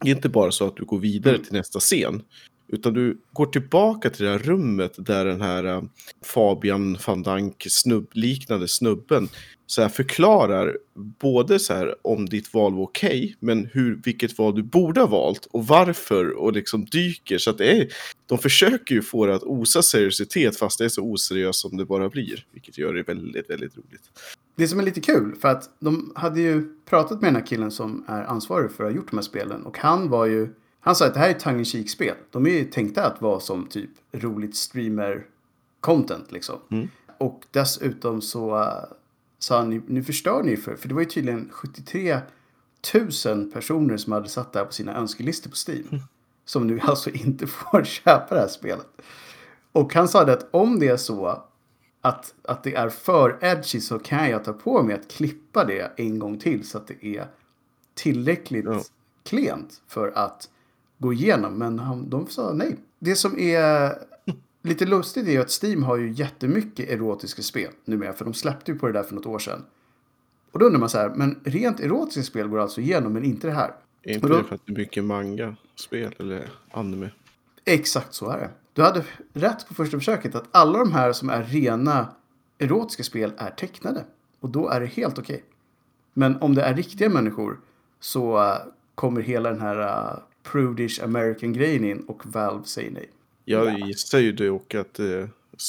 det 0.00 0.10
är 0.10 0.14
inte 0.14 0.28
bara 0.28 0.50
så 0.52 0.66
att 0.66 0.76
du 0.76 0.84
går 0.84 0.98
vidare 0.98 1.34
Mm. 1.34 1.44
till 1.44 1.52
nästa 1.54 1.80
scen, 1.80 2.22
utan 2.68 2.94
du 2.94 3.18
går 3.32 3.46
tillbaka 3.46 4.10
till 4.10 4.24
det 4.24 4.30
här 4.30 4.38
rummet 4.38 4.94
där 4.96 5.24
den 5.24 5.40
här 5.40 5.64
eh, 5.64 5.82
Fabian 6.24 6.98
van 7.06 7.22
Dank 7.22 7.66
snubb, 7.68 8.10
liknande 8.12 8.68
snubben 8.68 9.28
så 9.66 9.82
här 9.82 9.88
förklarar 9.88 10.78
både 11.20 11.58
så 11.58 11.74
här 11.74 11.94
om 12.02 12.26
ditt 12.26 12.54
val 12.54 12.74
var 12.74 12.82
okej, 12.82 13.36
men 13.40 13.68
hur, 13.72 14.00
vilket 14.04 14.38
val 14.38 14.54
du 14.54 14.62
borde 14.62 15.00
ha 15.00 15.06
valt 15.06 15.46
och 15.50 15.66
varför 15.66 16.30
och 16.30 16.52
liksom 16.52 16.84
dyker. 16.84 17.38
Så 17.38 17.50
att 17.50 17.58
det 17.58 17.80
är, 17.80 17.88
de 18.26 18.38
försöker 18.38 18.94
ju 18.94 19.02
få 19.02 19.26
det 19.26 19.34
att 19.34 19.42
osa 19.42 19.82
seriositet 19.82 20.56
fast 20.56 20.78
det 20.78 20.84
är 20.84 20.88
så 20.88 21.02
oseriöst 21.02 21.60
som 21.60 21.76
det 21.76 21.84
bara 21.84 22.08
blir, 22.08 22.46
vilket 22.52 22.78
gör 22.78 22.94
det 22.94 23.02
väldigt, 23.02 23.50
väldigt 23.50 23.76
roligt. 23.76 24.10
Det 24.56 24.68
som 24.68 24.78
är 24.80 24.82
lite 24.82 25.00
kul, 25.00 25.36
för 25.40 25.48
att 25.48 25.70
de 25.80 26.12
hade 26.16 26.40
ju 26.40 26.68
pratat 26.84 27.20
med 27.20 27.28
den 27.28 27.36
här 27.36 27.46
killen 27.46 27.70
som 27.70 28.04
är 28.08 28.22
ansvarig 28.22 28.72
för 28.72 28.84
att 28.84 28.90
ha 28.90 28.96
gjort 28.96 29.10
de 29.10 29.16
här 29.16 29.22
spelen. 29.22 29.62
Och 29.62 29.78
han 29.78 30.08
var 30.08 30.26
ju, 30.26 30.48
han 30.84 30.96
sa 30.96 31.06
att 31.06 31.14
det 31.14 31.20
här 31.20 31.28
är 31.28 31.34
tongue 31.34 31.64
in 31.74 31.88
spel 31.88 32.14
De 32.30 32.46
är 32.46 32.50
ju 32.50 32.64
tänkta 32.64 33.06
att 33.06 33.22
vara 33.22 33.40
som 33.40 33.66
typ 33.66 33.90
roligt 34.12 34.54
streamer-content 34.54 36.32
liksom. 36.32 36.58
Mm. 36.70 36.88
Och 37.18 37.44
dessutom 37.50 38.22
så 38.22 38.56
uh, 38.58 38.84
sa 39.38 39.58
han, 39.58 39.82
nu 39.86 40.02
förstör 40.02 40.42
ni 40.42 40.56
för, 40.56 40.76
för 40.76 40.88
det 40.88 40.94
var 40.94 41.00
ju 41.00 41.08
tydligen 41.08 41.48
73 41.52 42.18
000 43.26 43.50
personer 43.52 43.96
som 43.96 44.12
hade 44.12 44.28
satt 44.28 44.52
det 44.52 44.58
här 44.58 44.66
på 44.66 44.72
sina 44.72 44.96
önskelistor 44.96 45.50
på 45.50 45.56
Steam. 45.70 46.00
Som 46.44 46.66
nu 46.66 46.80
alltså 46.82 47.10
inte 47.10 47.46
får 47.46 47.84
köpa 48.04 48.34
det 48.34 48.40
här 48.40 48.48
spelet. 48.48 48.86
Och 49.72 49.94
han 49.94 50.08
sa 50.08 50.24
det 50.24 50.32
att 50.32 50.48
om 50.50 50.80
det 50.80 50.88
är 50.88 50.96
så 50.96 51.44
att, 52.00 52.34
att 52.42 52.62
det 52.62 52.74
är 52.74 52.88
för 52.88 53.38
edgy 53.40 53.80
så 53.80 53.98
kan 53.98 54.30
jag 54.30 54.44
ta 54.44 54.52
på 54.52 54.82
mig 54.82 54.94
att 54.94 55.10
klippa 55.10 55.64
det 55.64 55.92
en 55.96 56.18
gång 56.18 56.38
till 56.38 56.66
så 56.66 56.78
att 56.78 56.86
det 56.86 57.06
är 57.06 57.26
tillräckligt 57.94 58.64
Ja. 58.64 58.82
klent 59.22 59.82
för 59.88 60.12
att 60.14 60.48
gå 60.98 61.12
igenom. 61.12 61.54
Men 61.58 61.78
han, 61.78 62.10
de 62.10 62.26
sa 62.26 62.52
nej. 62.52 62.76
Det 62.98 63.16
som 63.16 63.38
är 63.38 63.92
lite 64.62 64.86
lustigt 64.86 65.26
är 65.28 65.32
ju 65.32 65.40
att 65.40 65.62
Steam 65.62 65.82
har 65.82 65.96
ju 65.96 66.10
jättemycket 66.12 66.90
erotiska 66.90 67.42
spel 67.42 67.70
numera. 67.84 68.12
För 68.12 68.24
de 68.24 68.34
släppte 68.34 68.72
ju 68.72 68.78
på 68.78 68.86
det 68.86 68.92
där 68.92 69.02
för 69.02 69.14
något 69.14 69.26
år 69.26 69.38
sedan. 69.38 69.64
Och 70.52 70.58
då 70.58 70.66
undrar 70.66 70.80
man 70.80 70.88
så 70.88 70.98
här, 70.98 71.08
men 71.14 71.40
rent 71.44 71.80
erotiska 71.80 72.22
spel 72.22 72.48
går 72.48 72.58
alltså 72.58 72.80
igenom 72.80 73.12
men 73.12 73.24
inte 73.24 73.46
det 73.46 73.52
här. 73.52 73.74
Är 74.02 74.14
inte 74.14 74.28
då- 74.28 74.36
det 74.38 74.44
för 74.44 74.54
att 74.54 74.60
det 74.66 74.72
är 74.72 74.76
mycket 74.78 75.04
manga-spel 75.04 76.14
eller 76.18 76.50
anime? 76.70 77.10
Exakt 77.64 78.14
så 78.14 78.30
är 78.30 78.38
det. 78.38 78.50
Du 78.72 78.82
hade 78.82 79.04
rätt 79.32 79.68
på 79.68 79.74
första 79.74 79.96
försöket 79.98 80.34
att 80.34 80.44
alla 80.50 80.78
de 80.78 80.92
här 80.92 81.12
som 81.12 81.30
är 81.30 81.42
rena 81.44 82.08
erotiska 82.58 83.02
spel 83.02 83.32
är 83.36 83.50
tecknade. 83.50 84.04
Och 84.40 84.48
då 84.48 84.68
är 84.68 84.80
det 84.80 84.86
helt 84.86 85.18
okej. 85.18 85.44
Men 86.12 86.36
om 86.42 86.54
det 86.54 86.62
är 86.62 86.74
riktiga 86.74 87.08
människor 87.10 87.60
så 88.00 88.38
äh, 88.42 88.56
kommer 88.94 89.20
hela 89.20 89.50
den 89.50 89.60
här 89.60 89.80
äh, 89.80 90.18
prudish 90.52 91.04
American 91.04 91.52
grejen 91.52 91.84
in 91.84 92.00
och 92.00 92.22
Valve 92.26 92.64
säger 92.64 92.90
nej. 92.90 93.08
Jag 93.44 93.78
gissar 93.80 94.18
ju 94.18 94.32
dock 94.32 94.74
att 94.74 94.98
eh, 94.98 95.06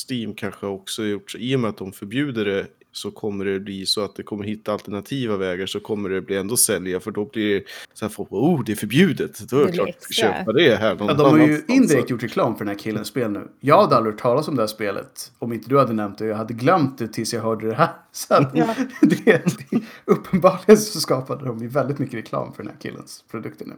Steam 0.09 0.33
kanske 0.33 0.65
också 0.65 1.01
har 1.01 1.07
gjort 1.09 1.31
så. 1.31 1.37
I 1.37 1.55
och 1.55 1.59
med 1.59 1.69
att 1.69 1.77
de 1.77 1.91
förbjuder 1.91 2.45
det 2.45 2.67
så 2.91 3.11
kommer 3.11 3.45
det 3.45 3.59
bli 3.59 3.85
så 3.85 4.03
att 4.03 4.15
det 4.15 4.23
kommer 4.23 4.43
hitta 4.43 4.73
alternativa 4.73 5.37
vägar 5.37 5.65
så 5.65 5.79
kommer 5.79 6.09
det 6.09 6.21
bli 6.21 6.35
ändå 6.37 6.57
sälja 6.57 6.99
för 6.99 7.11
då 7.11 7.25
blir 7.25 7.55
det 7.55 7.63
så 7.93 8.05
här 8.05 8.09
folk, 8.09 8.31
oh 8.31 8.63
det 8.65 8.71
är 8.71 8.75
förbjudet, 8.75 9.49
då 9.49 9.57
är 9.57 9.59
Det 9.61 9.65
det 9.67 9.71
klart 9.73 9.89
att 9.89 9.95
extra. 9.95 10.33
köpa 10.33 10.51
det 10.53 10.75
här 10.75 10.95
någon 10.95 11.07
Ja, 11.07 11.13
de 11.13 11.39
har 11.39 11.47
ju 11.47 11.61
indirekt 11.67 12.09
gjort 12.09 12.23
reklam 12.23 12.55
för 12.57 12.65
den 12.65 12.75
här 12.75 12.79
killens 12.79 13.07
spel 13.07 13.31
nu. 13.31 13.47
Jag 13.59 13.81
hade 13.81 13.95
aldrig 13.95 14.13
hört 14.13 14.21
talas 14.21 14.47
om 14.47 14.55
det 14.55 14.61
här 14.61 14.67
spelet 14.67 15.31
om 15.39 15.53
inte 15.53 15.69
du 15.69 15.77
hade 15.77 15.93
nämnt 15.93 16.17
det. 16.17 16.25
Jag 16.25 16.35
hade 16.35 16.53
glömt 16.53 16.97
det 16.97 17.07
tills 17.07 17.33
jag 17.33 17.41
hörde 17.41 17.67
det 17.67 17.75
här. 17.75 17.89
Så 18.11 18.33
att 18.33 18.51
Ja. 18.53 18.75
det, 19.01 19.25
det, 19.25 19.81
uppenbarligen 20.05 20.77
så 20.77 20.99
skapade 20.99 21.45
de 21.45 21.59
ju 21.59 21.67
väldigt 21.67 21.99
mycket 21.99 22.15
reklam 22.15 22.53
för 22.53 22.63
den 22.63 22.71
här 22.71 22.79
killens 22.79 23.23
produkter 23.31 23.65
nu. 23.65 23.73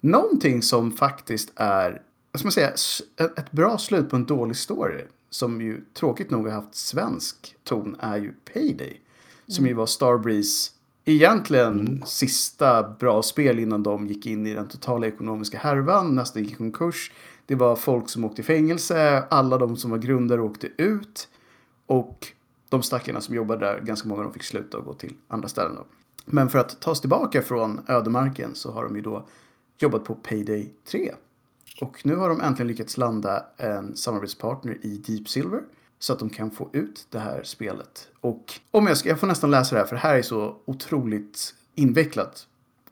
Någonting 0.00 0.62
som 0.62 0.92
faktiskt 0.92 1.52
är, 1.56 2.02
vad 2.32 2.40
ska 2.40 2.46
man 2.46 2.52
säga, 2.52 2.72
ett 3.36 3.52
bra 3.52 3.78
slut 3.78 4.10
på 4.10 4.16
en 4.16 4.24
dålig 4.24 4.56
story. 4.56 5.04
Som 5.30 5.60
ju 5.60 5.84
tråkigt 5.94 6.30
nog 6.30 6.46
har 6.46 6.54
haft 6.54 6.74
svensk 6.74 7.56
ton 7.64 7.96
är 8.00 8.16
ju 8.16 8.32
Payday. 8.52 9.00
Som 9.46 9.66
ju 9.66 9.74
var 9.74 9.86
Starbreeze 9.86 10.70
egentligen 11.04 12.02
sista 12.06 12.82
bra 12.82 13.22
spel 13.22 13.58
innan 13.58 13.82
de 13.82 14.06
gick 14.06 14.26
in 14.26 14.46
i 14.46 14.54
den 14.54 14.68
totala 14.68 15.06
ekonomiska 15.06 15.58
härvan. 15.58 16.14
Nästan 16.14 16.42
gick 16.42 16.52
i 16.52 16.56
konkurs. 16.56 17.12
Det 17.46 17.54
var 17.54 17.76
folk 17.76 18.08
som 18.08 18.24
åkte 18.24 18.40
i 18.40 18.44
fängelse. 18.44 19.24
Alla 19.30 19.58
de 19.58 19.76
som 19.76 19.90
var 19.90 19.98
grundare 19.98 20.40
åkte 20.40 20.68
ut. 20.76 21.28
Och 21.86 22.26
de 22.68 22.82
stackarna 22.82 23.20
som 23.20 23.34
jobbade 23.34 23.66
där, 23.66 23.80
ganska 23.80 24.08
många 24.08 24.18
av 24.18 24.24
dem 24.24 24.32
fick 24.32 24.42
sluta 24.42 24.78
och 24.78 24.84
gå 24.84 24.94
till 24.94 25.14
andra 25.28 25.48
ställen. 25.48 25.74
Då. 25.76 25.84
Men 26.24 26.48
för 26.48 26.58
att 26.58 26.80
ta 26.80 26.94
sig 26.94 27.00
tillbaka 27.00 27.42
från 27.42 27.80
ödemarken 27.86 28.54
så 28.54 28.72
har 28.72 28.84
de 28.84 28.96
ju 28.96 29.02
då 29.02 29.26
jobbat 29.82 30.04
på 30.04 30.14
Payday 30.14 30.72
3. 30.84 31.14
Och 31.80 32.06
nu 32.06 32.16
har 32.16 32.28
de 32.28 32.40
äntligen 32.40 32.68
lyckats 32.68 32.96
landa 32.96 33.46
en 33.56 33.96
samarbetspartner 33.96 34.78
i 34.82 34.96
Deep 34.96 35.28
Silver. 35.28 35.62
Så 35.98 36.12
att 36.12 36.18
de 36.18 36.30
kan 36.30 36.50
få 36.50 36.70
ut 36.72 37.06
det 37.10 37.18
här 37.18 37.42
spelet. 37.42 38.08
Och 38.20 38.60
om 38.70 38.86
jag 38.86 38.96
ska, 38.96 39.08
jag 39.08 39.20
får 39.20 39.26
nästan 39.26 39.50
läsa 39.50 39.74
det 39.74 39.80
här 39.80 39.86
för 39.86 39.96
det 39.96 40.02
här 40.02 40.14
är 40.14 40.22
så 40.22 40.56
otroligt 40.64 41.54
invecklat. 41.74 42.46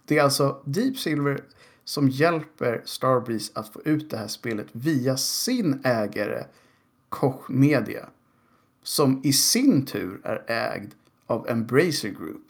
Det 0.05 0.19
är 0.19 0.23
alltså 0.23 0.63
Deep 0.65 0.99
Silver 0.99 1.45
som 1.85 2.09
hjälper 2.09 2.83
Starbreeze 2.85 3.53
att 3.55 3.69
få 3.69 3.83
ut 3.85 4.11
det 4.11 4.17
här 4.17 4.29
spelet 4.29 4.67
via 4.73 5.17
sin 5.17 5.81
ägare 5.85 6.45
Koch 7.09 7.51
Media. 7.51 8.09
Som 8.83 9.21
i 9.25 9.33
sin 9.33 9.87
tur 9.87 10.21
är 10.25 10.45
ägd 10.47 10.95
av 11.27 11.49
Embracer 11.49 12.09
Group. 12.09 12.43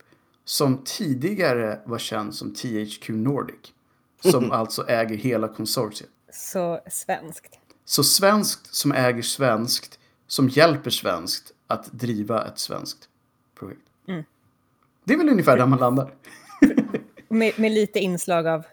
Som 0.45 0.79
tidigare 0.85 1.81
var 1.85 1.99
känd 1.99 2.35
som 2.35 2.55
THQ 2.55 3.09
Nordic. 3.09 3.75
Som 4.21 4.53
alltså 4.53 4.89
äger 4.89 5.17
hela 5.17 5.49
konsortiet. 5.49 6.11
Så 6.33 6.81
svenskt. 6.91 7.59
Så 7.85 8.05
svenskt 8.05 8.75
som 8.75 8.93
äger 8.93 9.23
svenskt, 9.23 9.99
som 10.27 10.49
hjälper 10.49 10.91
svenskt 10.91 11.53
att 11.67 11.93
driva 11.93 12.47
ett 12.47 12.59
svenskt 12.59 13.09
projekt. 13.59 13.83
Mm. 14.09 14.25
Det 15.05 15.15
är 15.15 15.19
väl 15.19 15.29
ungefär 15.29 15.57
där 15.57 15.67
man 15.67 15.79
landar. 15.79 16.15
Med, 17.31 17.53
med 17.59 17.73
lite 17.73 17.99
inslag 17.99 18.47
av 18.47 18.65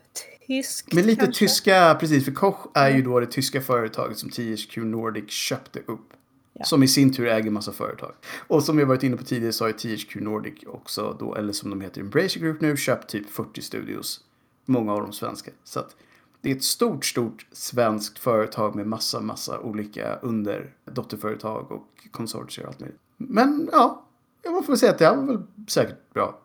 tyskt 0.47 0.93
Med 0.93 1.05
lite 1.05 1.25
kanske? 1.25 1.39
tyska, 1.39 1.97
precis, 1.99 2.25
för 2.25 2.31
Koch 2.31 2.67
är 2.73 2.89
ju 2.89 3.01
då 3.01 3.19
det 3.19 3.25
tyska 3.25 3.61
företaget 3.61 4.17
som 4.17 4.29
THQ 4.29 4.77
Nordic 4.77 5.31
köpte 5.31 5.79
upp. 5.79 6.13
Ja. 6.53 6.65
Som 6.65 6.83
i 6.83 6.87
sin 6.87 7.13
tur 7.13 7.27
äger 7.27 7.51
massa 7.51 7.71
företag. 7.71 8.11
Och 8.47 8.63
som 8.63 8.77
vi 8.77 8.83
varit 8.83 9.03
inne 9.03 9.17
på 9.17 9.23
tidigare 9.23 9.53
så 9.53 9.63
har 9.63 9.69
ju 9.69 9.97
THQ 9.97 10.15
Nordic 10.15 10.53
också 10.67 11.15
då, 11.19 11.35
eller 11.35 11.53
som 11.53 11.69
de 11.69 11.81
heter 11.81 12.01
Embracer 12.01 12.39
Group 12.39 12.61
nu, 12.61 12.77
köpt 12.77 13.09
typ 13.09 13.29
40 13.29 13.61
studios. 13.61 14.21
Många 14.65 14.93
av 14.93 15.01
dem 15.01 15.13
svenska. 15.13 15.51
Så 15.63 15.79
att 15.79 15.95
det 16.41 16.51
är 16.51 16.55
ett 16.55 16.63
stort, 16.63 17.05
stort 17.05 17.47
svenskt 17.51 18.19
företag 18.19 18.75
med 18.75 18.87
massa, 18.87 19.21
massa 19.21 19.59
olika 19.59 20.15
under 20.15 20.73
dotterföretag 20.85 21.71
och 21.71 22.07
konsortier 22.11 22.65
och 22.65 22.69
allt 22.69 22.79
möjligt. 22.79 22.99
Men 23.17 23.69
ja, 23.71 24.05
man 24.45 24.63
får 24.63 24.73
väl 24.73 24.77
säga 24.77 24.91
att 24.91 24.97
det 24.97 25.05
här 25.05 25.15
var 25.15 25.23
väl 25.23 25.41
säkert 25.67 26.13
bra. 26.13 26.39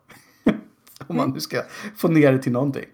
Om 1.07 1.17
man 1.17 1.31
nu 1.31 1.41
ska 1.41 1.63
få 1.97 2.09
ner 2.09 2.33
det 2.33 2.39
till 2.39 2.53
någonting. 2.53 2.87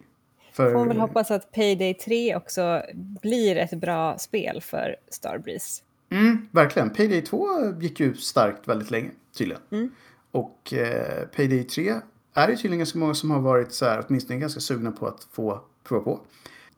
För, 0.53 0.73
Får 0.73 0.79
man 0.79 0.89
väl 0.89 1.01
hoppas 1.01 1.31
att 1.31 1.53
Payday 1.53 1.95
3 1.95 2.37
också 2.37 2.83
blir 3.23 3.57
ett 3.57 3.81
bra 3.81 4.19
spel 4.19 4.61
för 4.63 4.97
Starbreeze. 5.11 5.83
Mm, 6.11 6.49
verkligen. 6.51 6.91
Payday 6.91 7.23
2 7.23 7.47
gick 7.81 8.01
ju 8.01 8.15
starkt 8.15 8.69
väldigt 8.69 8.91
länge, 8.91 9.11
tydligen. 9.39 9.63
Mm. 9.71 9.91
Och 10.31 10.73
eh, 10.73 11.27
Payday 11.27 11.65
3 11.65 11.95
är 12.37 12.47
det 12.49 12.57
tydligen 12.57 12.79
ganska 12.79 12.99
många 12.99 13.15
som 13.15 13.31
har 13.31 13.41
varit 13.41 13.73
så 13.73 13.85
här, 13.85 14.05
åtminstone 14.09 14.39
ganska 14.39 14.61
sugna 14.61 14.93
på 14.93 15.07
att 15.07 15.27
få 15.33 15.61
prova 15.85 16.05
på. 16.05 16.21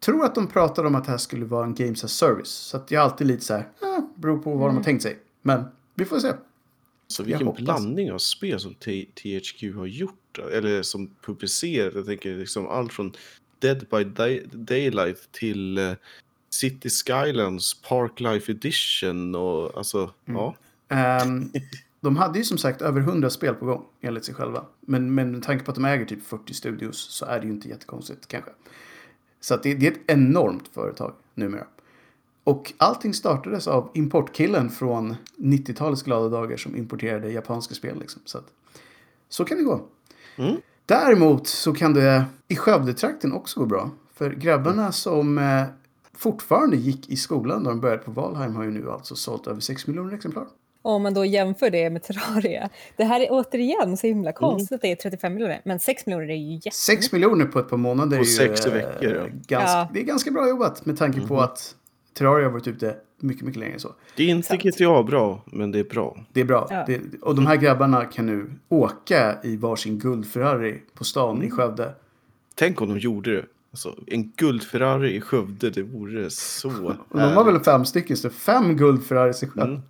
Tror 0.00 0.24
att 0.24 0.34
de 0.34 0.46
pratade 0.46 0.88
om 0.88 0.94
att 0.94 1.04
det 1.04 1.10
här 1.10 1.18
skulle 1.18 1.44
vara 1.44 1.64
en 1.66 1.74
Games 1.74 2.04
as 2.04 2.12
Service. 2.12 2.48
Så 2.48 2.76
att 2.76 2.90
jag 2.90 3.00
är 3.00 3.04
alltid 3.04 3.26
lite 3.26 3.44
så 3.44 3.54
här, 3.54 3.68
eh, 3.82 4.04
beror 4.14 4.38
på 4.38 4.54
vad 4.54 4.68
de 4.68 4.76
har 4.76 4.84
tänkt 4.84 5.02
sig. 5.02 5.18
Men 5.42 5.64
vi 5.94 6.04
får 6.04 6.18
se. 6.20 6.32
Så 7.08 7.22
vilken 7.22 7.52
blandning 7.52 8.12
av 8.12 8.18
spel 8.18 8.60
som 8.60 8.74
THQ 8.74 9.74
har 9.76 9.86
gjort, 9.86 10.38
eller 10.52 10.82
som 10.82 11.10
publicerat. 11.22 11.94
Jag 11.94 12.06
tänker 12.06 12.36
liksom 12.36 12.68
allt 12.68 12.92
från 12.92 13.12
Dead 13.58 13.86
by 13.90 14.04
Day- 14.04 14.46
Daylight 14.52 15.32
till 15.32 15.78
eh, 15.78 15.92
City 16.50 16.88
Skylands 16.90 17.82
Parklife 17.82 18.52
Edition 18.52 19.34
och 19.34 19.78
alltså, 19.78 20.10
ja. 20.24 20.54
Ehm, 20.88 21.52
de 22.00 22.16
hade 22.16 22.38
ju 22.38 22.44
som 22.44 22.58
sagt 22.58 22.82
över 22.82 23.00
100 23.00 23.30
spel 23.30 23.54
på 23.54 23.66
gång, 23.66 23.84
enligt 24.00 24.24
sig 24.24 24.34
själva. 24.34 24.64
Men, 24.80 25.14
men 25.14 25.32
med 25.32 25.42
tanke 25.42 25.64
på 25.64 25.70
att 25.70 25.74
de 25.74 25.84
äger 25.84 26.04
typ 26.04 26.26
40 26.26 26.54
studios 26.54 26.96
så 26.98 27.26
är 27.26 27.40
det 27.40 27.46
ju 27.46 27.52
inte 27.52 27.68
jättekonstigt 27.68 28.28
kanske. 28.28 28.50
Så 29.40 29.56
det, 29.56 29.74
det 29.74 29.86
är 29.86 29.92
ett 29.92 30.00
enormt 30.06 30.68
företag 30.68 31.14
numera. 31.34 31.66
Och 32.44 32.72
allting 32.76 33.14
startades 33.14 33.68
av 33.68 33.90
importkillen 33.94 34.70
från 34.70 35.16
90-talets 35.36 36.02
glada 36.02 36.28
dagar 36.28 36.56
som 36.56 36.76
importerade 36.76 37.30
japanska 37.30 37.74
spel. 37.74 37.98
Liksom. 38.00 38.22
Så, 38.24 38.38
att, 38.38 38.46
så 39.28 39.44
kan 39.44 39.58
det 39.58 39.64
gå. 39.64 39.80
Mm. 40.36 40.56
Däremot 40.86 41.46
så 41.46 41.74
kan 41.74 41.94
det 41.94 42.24
i 42.48 42.56
Skövdetrakten 42.56 43.32
också 43.32 43.60
gå 43.60 43.66
bra. 43.66 43.90
För 44.14 44.30
grabbarna 44.30 44.92
som 44.92 45.38
eh, 45.38 45.64
fortfarande 46.12 46.76
gick 46.76 47.10
i 47.10 47.16
skolan 47.16 47.62
när 47.62 47.70
de 47.70 47.80
började 47.80 48.02
på 48.02 48.10
Valheim 48.10 48.56
har 48.56 48.64
ju 48.64 48.70
nu 48.70 48.90
alltså 48.90 49.16
sålt 49.16 49.46
över 49.46 49.60
6 49.60 49.86
miljoner 49.86 50.14
exemplar. 50.14 50.46
Om 50.82 51.02
man 51.02 51.14
då 51.14 51.24
jämför 51.24 51.70
det 51.70 51.90
med 51.90 52.02
Terraria. 52.02 52.68
Det 52.96 53.04
här 53.04 53.20
är 53.20 53.26
återigen 53.30 53.96
så 53.96 54.06
himla 54.06 54.32
konstigt 54.32 54.72
att 54.72 54.82
det 54.82 54.92
är 54.92 54.96
35 54.96 55.34
miljoner, 55.34 55.60
men 55.64 55.80
6 55.80 56.06
miljoner 56.06 56.30
är 56.30 56.36
ju 56.36 56.52
jättemycket. 56.52 56.74
6 56.74 57.12
miljoner 57.12 57.44
på 57.44 57.58
ett 57.58 57.68
par 57.68 57.76
månader 57.76 58.16
På 58.16 58.22
är 58.22 58.26
ju... 58.26 58.32
sex 58.32 58.66
eh, 58.66 58.72
veckor, 58.72 59.14
ja. 59.14 59.26
Ganska, 59.46 59.70
Ja. 59.70 59.88
Det 59.92 60.00
är 60.00 60.04
ganska 60.04 60.30
bra 60.30 60.48
jobbat 60.48 60.86
med 60.86 60.98
tanke 60.98 61.20
på 61.20 61.40
att 61.40 61.74
Terraria 62.14 62.46
har 62.46 62.52
varit 62.52 62.66
ute 62.66 62.96
mycket, 63.20 63.44
mycket 63.44 63.60
längre 63.60 63.74
än 63.74 63.80
så. 63.80 63.94
Det 64.16 64.22
är 64.22 64.28
inte 64.28 64.48
Sant. 64.48 64.62
GTA 64.62 65.02
bra, 65.02 65.42
men 65.46 65.72
det 65.72 65.78
är 65.78 65.84
bra. 65.84 66.24
Det 66.32 66.40
är 66.40 66.44
bra. 66.44 66.66
Ja. 66.70 66.84
Det, 66.86 67.00
och 67.22 67.34
de 67.34 67.46
här 67.46 67.56
grabbarna 67.56 68.04
kan 68.04 68.26
nu 68.26 68.50
åka 68.68 69.36
i 69.42 69.56
varsin 69.56 69.98
guldferrari 69.98 70.82
på 70.94 71.04
stan 71.04 71.42
i 71.42 71.50
Skövde. 71.50 71.94
Tänk 72.54 72.80
om 72.80 72.88
de 72.88 72.98
gjorde 72.98 73.36
det. 73.36 73.44
Alltså, 73.70 73.94
en 74.06 74.32
guldferrari 74.36 75.16
i 75.16 75.20
Skövde, 75.20 75.70
det 75.70 75.82
vore 75.82 76.30
så 76.30 76.68
Och 77.08 77.18
de 77.18 77.32
har 77.32 77.44
väl 77.44 77.60
fem 77.60 77.84
stycken, 77.84 78.16
så 78.16 78.30
fem 78.30 78.76
guldferraris 78.76 79.42
i 79.42 79.46
Skövde. 79.46 79.70
Mm. 79.72 79.82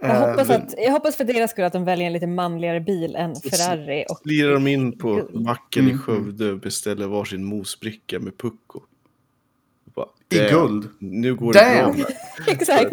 Jag 0.00 0.10
Eh, 0.10 0.28
hoppas, 0.30 0.50
att, 0.50 0.74
jag 0.78 0.92
hoppas 0.92 1.16
för 1.16 1.24
deras 1.24 1.50
skull 1.50 1.64
att 1.64 1.72
de 1.72 1.84
väljer 1.84 2.06
en 2.06 2.12
lite 2.12 2.26
manligare 2.26 2.80
bil 2.80 3.16
än 3.16 3.34
Ferrari. 3.36 4.04
Och, 4.08 4.20
Lirar 4.24 4.52
de 4.52 4.66
in 4.66 4.98
på 4.98 5.14
Guld. 5.14 5.34
macken 5.46 5.84
i 5.86 5.90
Mm. 5.90 6.02
Skövde 6.02 6.52
och 6.52 6.58
beställer 6.60 7.06
varsin 7.06 7.44
mosbricka 7.44 8.18
med 8.20 8.38
pucko. 8.38 8.80
Bara, 9.94 10.06
I 10.32 10.38
"Damn, 10.38 10.48
guld. 10.50 10.88
Nu 10.98 11.34
går 11.34 11.52
det 11.52 11.58
Damn! 11.82 11.96
bra. 11.96 12.06
exakt. 12.46 12.90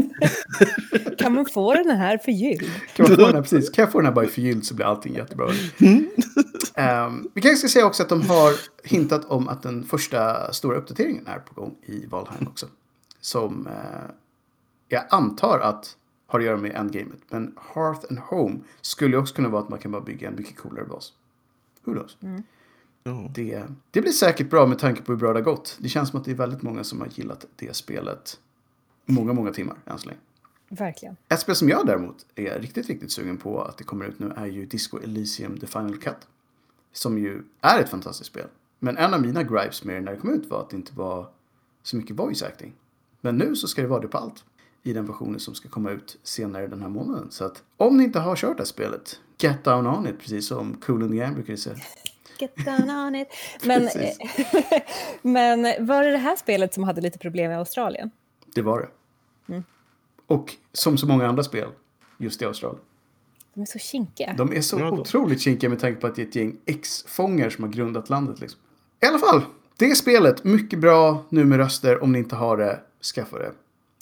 kan 1.18 1.34
man 1.34 1.46
få 1.46 1.74
den 1.74 1.90
här 1.90 2.18
förgylld? 2.18 2.72
Kan, 2.96 3.06
man 3.10 3.16
få 3.18 3.26
den 3.26 3.36
här, 3.36 3.42
precis, 3.42 3.70
kan 3.70 3.82
jag 3.84 3.92
få 3.92 3.98
den 4.00 4.06
här 4.06 4.14
bara 4.14 4.28
förgylld 4.28 4.66
så 4.66 4.76
blir 4.76 4.86
allting 4.86 5.16
jättebra. 5.16 5.48
Ehm, 6.76 7.28
vi 7.34 7.42
kanske 7.42 7.58
ska 7.58 7.68
säga 7.68 7.86
också 7.86 8.04
att 8.04 8.10
de 8.10 8.22
har 8.22 8.54
hintat 8.84 9.26
om 9.26 9.48
att 9.48 9.64
den 9.64 9.84
första 9.84 10.54
stora 10.54 10.78
uppdateringen 10.78 11.28
är 11.28 11.40
på 11.40 11.62
gång 11.62 11.76
i 11.86 12.06
Valheim 12.06 12.48
också. 12.48 12.66
Som 13.22 13.68
eh, 13.68 13.74
jag 14.90 15.04
antar 15.10 15.60
att 15.60 15.96
har 16.28 16.40
att 16.40 16.46
göra 16.46 16.58
med 16.58 16.76
endgamet. 16.76 17.20
Men 17.30 17.56
Hearth 17.74 18.06
and 18.10 18.20
Home 18.20 18.60
skulle 18.82 19.18
också 19.18 19.36
kunna 19.36 19.50
vara 19.50 19.62
att 19.62 19.70
man 19.70 19.80
kan 19.80 19.92
bara 19.92 20.02
bygga 20.02 20.28
en 20.28 20.36
mycket 20.36 20.58
coolare 20.58 20.86
bas. 20.86 21.14
Who 21.84 21.94
knows? 21.94 22.18
Ja. 23.04 23.30
Det, 23.36 23.64
det 23.92 24.02
blir 24.02 24.12
säkert 24.12 24.50
bra 24.50 24.66
med 24.66 24.80
tanke 24.80 25.02
på 25.02 25.12
hur 25.12 25.20
bra 25.20 25.34
det 25.34 25.40
har 25.40 25.44
gått. 25.44 25.78
Det 25.80 25.90
känns 25.90 26.10
som 26.10 26.20
att 26.20 26.26
det 26.26 26.32
är 26.32 26.36
väldigt 26.36 26.62
många 26.62 26.84
som 26.84 27.02
har 27.02 27.08
gillat 27.08 27.46
det 27.56 27.76
spelet 27.76 28.40
många, 29.06 29.34
många 29.34 29.52
timmar 29.52 29.78
än 29.86 30.00
så 30.00 30.08
länge. 30.08 30.20
Verkligen. 30.70 31.18
Ett 31.30 31.40
spel 31.40 31.56
som 31.56 31.70
jag 31.70 31.86
däremot 31.86 32.26
är 32.36 32.60
riktigt, 32.60 32.88
riktigt 32.88 33.12
sugen 33.12 33.38
på 33.38 33.62
att 33.62 33.78
det 33.78 33.84
kommer 33.84 34.06
ut 34.06 34.20
nu 34.20 34.34
är 34.36 34.46
ju 34.46 34.66
Disco 34.66 35.00
Elysium 35.00 35.58
The 35.58 35.68
Final 35.68 35.98
Cut. 35.98 36.28
Som 36.92 37.18
ju 37.18 37.44
är 37.62 37.80
ett 37.80 37.90
fantastiskt 37.90 38.30
spel. 38.30 38.48
Men 38.80 38.98
en 38.98 39.14
av 39.14 39.22
mina 39.22 39.44
gripes 39.44 39.84
med 39.84 39.96
det 39.96 40.02
när 40.02 40.12
det 40.12 40.18
kom 40.18 40.30
ut 40.30 40.50
var 40.50 40.62
att 40.62 40.70
det 40.70 40.76
inte 40.76 40.96
var 40.96 41.30
så 41.84 41.98
mycket 41.98 42.16
voice 42.16 42.44
acting. 42.44 42.74
Men 43.22 43.38
nu 43.38 43.56
så 43.56 43.68
ska 43.68 43.82
det 43.82 43.88
vara 43.88 44.02
det 44.02 44.08
på 44.08 44.18
allt. 44.18 44.44
I 44.88 44.94
den 44.94 45.06
versionen 45.06 45.40
som 45.40 45.56
ska 45.56 45.70
komma 45.70 45.92
ut 45.92 46.18
senare 46.24 46.68
den 46.68 46.82
här 46.82 46.90
månaden. 46.90 47.32
Så 47.32 47.46
att 47.46 47.64
om 47.78 47.98
ni 47.98 48.04
inte 48.04 48.20
har 48.20 48.36
kört 48.36 48.58
det 48.58 48.62
här 48.62 48.66
spelet, 48.66 49.20
get 49.38 49.64
down 49.64 49.88
on 49.88 50.08
it, 50.08 50.20
precis 50.20 50.48
som 50.48 50.74
Cool 50.74 51.02
and 51.04 51.12
the 51.12 51.18
Gang 51.18 51.34
brukar 51.34 51.56
säga. 51.56 51.76
Get 52.40 52.56
down 52.66 52.90
on 52.90 53.16
it. 53.16 53.28
Men, 53.64 53.82
men 55.22 55.86
var 55.88 56.04
det 56.04 56.12
det 56.12 56.18
här 56.18 56.36
spelet 56.36 56.74
som 56.74 56.84
hade 56.84 57.02
lite 57.02 57.20
problem 57.20 57.52
i 57.52 57.56
Australien? 57.56 58.12
Det 58.56 58.62
var 58.62 58.80
det. 58.80 58.88
Och 60.28 60.56
som 60.74 60.98
så 60.98 61.08
många 61.08 61.28
andra 61.28 61.44
spel, 61.44 61.70
just 62.18 62.42
i 62.42 62.46
Australien. 62.46 62.82
De 63.54 63.62
är 63.62 63.66
så 63.66 63.80
kinkiga. 63.80 64.34
De 64.38 64.54
är 64.54 64.62
så 64.62 64.88
otroligt 64.88 65.42
kinkiga 65.42 65.70
med 65.70 65.80
tanke 65.80 66.02
på 66.02 66.08
att 66.08 66.16
det 66.16 66.22
är 66.22 66.26
ett 66.28 66.36
gäng 66.36 66.58
ex-fångar 66.66 67.50
som 67.50 67.64
har 67.64 67.72
grundat 67.72 68.10
landet. 68.10 68.40
Liksom. 68.40 68.60
I 69.04 69.06
alla 69.06 69.20
fall, 69.20 69.42
det 69.78 69.96
spelet, 69.96 70.44
mycket 70.44 70.80
bra 70.80 71.26
nu 71.30 71.46
med 71.46 71.58
röster. 71.58 72.04
Om 72.04 72.12
ni 72.12 72.20
inte 72.20 72.36
har 72.36 72.58
det, 72.58 72.80
skaffa 73.16 73.40
det. 73.40 73.52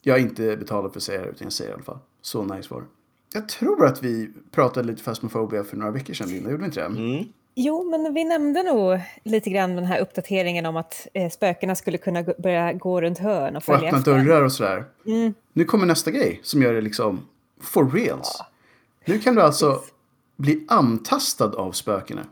Jag 0.08 0.20
inte 0.20 0.58
betalat 0.58 0.94
för 0.94 1.00
att 1.00 1.04
säga 1.04 1.22
det, 1.22 1.28
utan 1.28 1.46
jag 1.46 1.54
säger 1.54 1.70
det 1.70 1.74
i 1.74 1.76
alla 1.76 1.84
fall. 1.84 1.98
Så 2.22 2.44
nice 2.44 2.74
var 2.74 2.82
det. 2.82 2.88
Jag 3.34 3.50
tror 3.50 3.86
att 3.86 4.04
vi 4.04 4.30
pratade 4.52 4.88
lite 4.88 5.04
Phasmophobia 5.04 5.64
för 5.64 5.78
några 5.78 5.92
veckor 5.92 6.14
sedan, 6.14 6.30
Linda. 6.30 6.50
Gjorde 6.50 6.62
vi 6.62 6.66
inte 6.66 6.80
det? 6.80 6.86
Mm. 6.86 7.26
Jo, 7.56 7.84
men 7.90 8.14
vi 8.14 8.24
nämnde 8.24 8.64
nog 8.64 9.00
lite 9.24 9.50
grann 9.50 9.76
den 9.76 9.86
här 9.86 10.00
uppdateringen 10.00 10.66
om 10.66 10.78
att 10.78 11.08
eh, 11.14 11.30
spökena 11.30 11.76
skulle 11.76 11.98
kunna 11.98 12.22
gå, 12.22 12.34
börja 12.38 12.74
gå 12.74 13.02
runt 13.02 13.20
hörn 13.20 13.56
och 13.56 13.58
Och 13.58 13.64
följa 13.64 13.88
öppna 13.88 13.98
efter. 14.00 14.12
dörrar 14.12 14.42
och 14.42 14.52
sådär. 14.52 14.86
Mm. 15.06 15.34
Nu 15.54 15.66
kommer 15.66 15.86
nästa 15.86 16.12
grej 16.12 16.40
som 16.44 16.62
gör 16.62 16.74
det 16.74 16.82
liksom 16.82 17.28
for 17.62 17.92
reals. 17.92 18.42
Nu 19.06 19.20
kan 19.20 19.36
du 19.36 19.42
alltså 19.42 19.82
bli 20.36 20.66
antastad 20.68 21.54
av 21.56 21.72
spökena. 21.72 22.26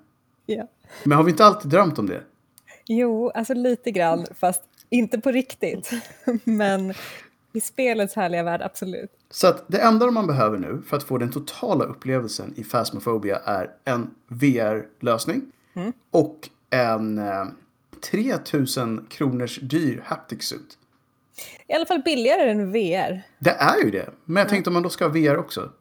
Ja. 0.45 0.67
Men 1.03 1.17
har 1.17 1.23
vi 1.23 1.31
inte 1.31 1.45
alltid 1.45 1.71
drömt 1.71 1.99
om 1.99 2.07
det? 2.07 2.23
Jo, 2.85 3.29
alltså 3.29 3.53
lite 3.53 3.91
grann, 3.91 4.25
fast 4.39 4.63
inte 4.89 5.19
på 5.19 5.31
riktigt. 5.31 5.91
men 6.43 6.93
i 7.53 7.61
spelets 7.61 8.15
härliga 8.15 8.43
värld, 8.43 8.61
absolut. 8.61 9.11
Så 9.29 9.47
att 9.47 9.63
det 9.67 9.77
enda 9.79 10.11
man 10.11 10.27
behöver 10.27 10.57
nu 10.57 10.81
för 10.87 10.97
att 10.97 11.03
få 11.03 11.17
den 11.17 11.31
totala 11.31 11.83
upplevelsen 11.85 12.53
i 12.57 12.63
Phasmophobia 12.63 13.37
är 13.45 13.69
en 13.85 14.09
VR-lösning 14.27 15.41
och 16.11 16.49
en 16.69 17.17
eh, 17.17 17.45
3000 18.11 19.05
kronors 19.09 19.59
dyr 19.61 20.01
haptic 20.05 20.43
suit. 20.43 20.77
I 21.67 21.73
alla 21.73 21.85
fall 21.85 22.01
billigare 22.01 22.49
än 22.51 22.71
VR. 22.71 23.21
Det 23.39 23.49
är 23.49 23.83
ju 23.85 23.91
det. 23.91 24.09
Men 24.25 24.41
jag 24.41 24.49
tänkte 24.49 24.69
om 24.69 24.73
man 24.73 24.83
då 24.83 24.89
ska 24.89 25.05
ha 25.05 25.11
VR 25.13 25.37
också. 25.37 25.71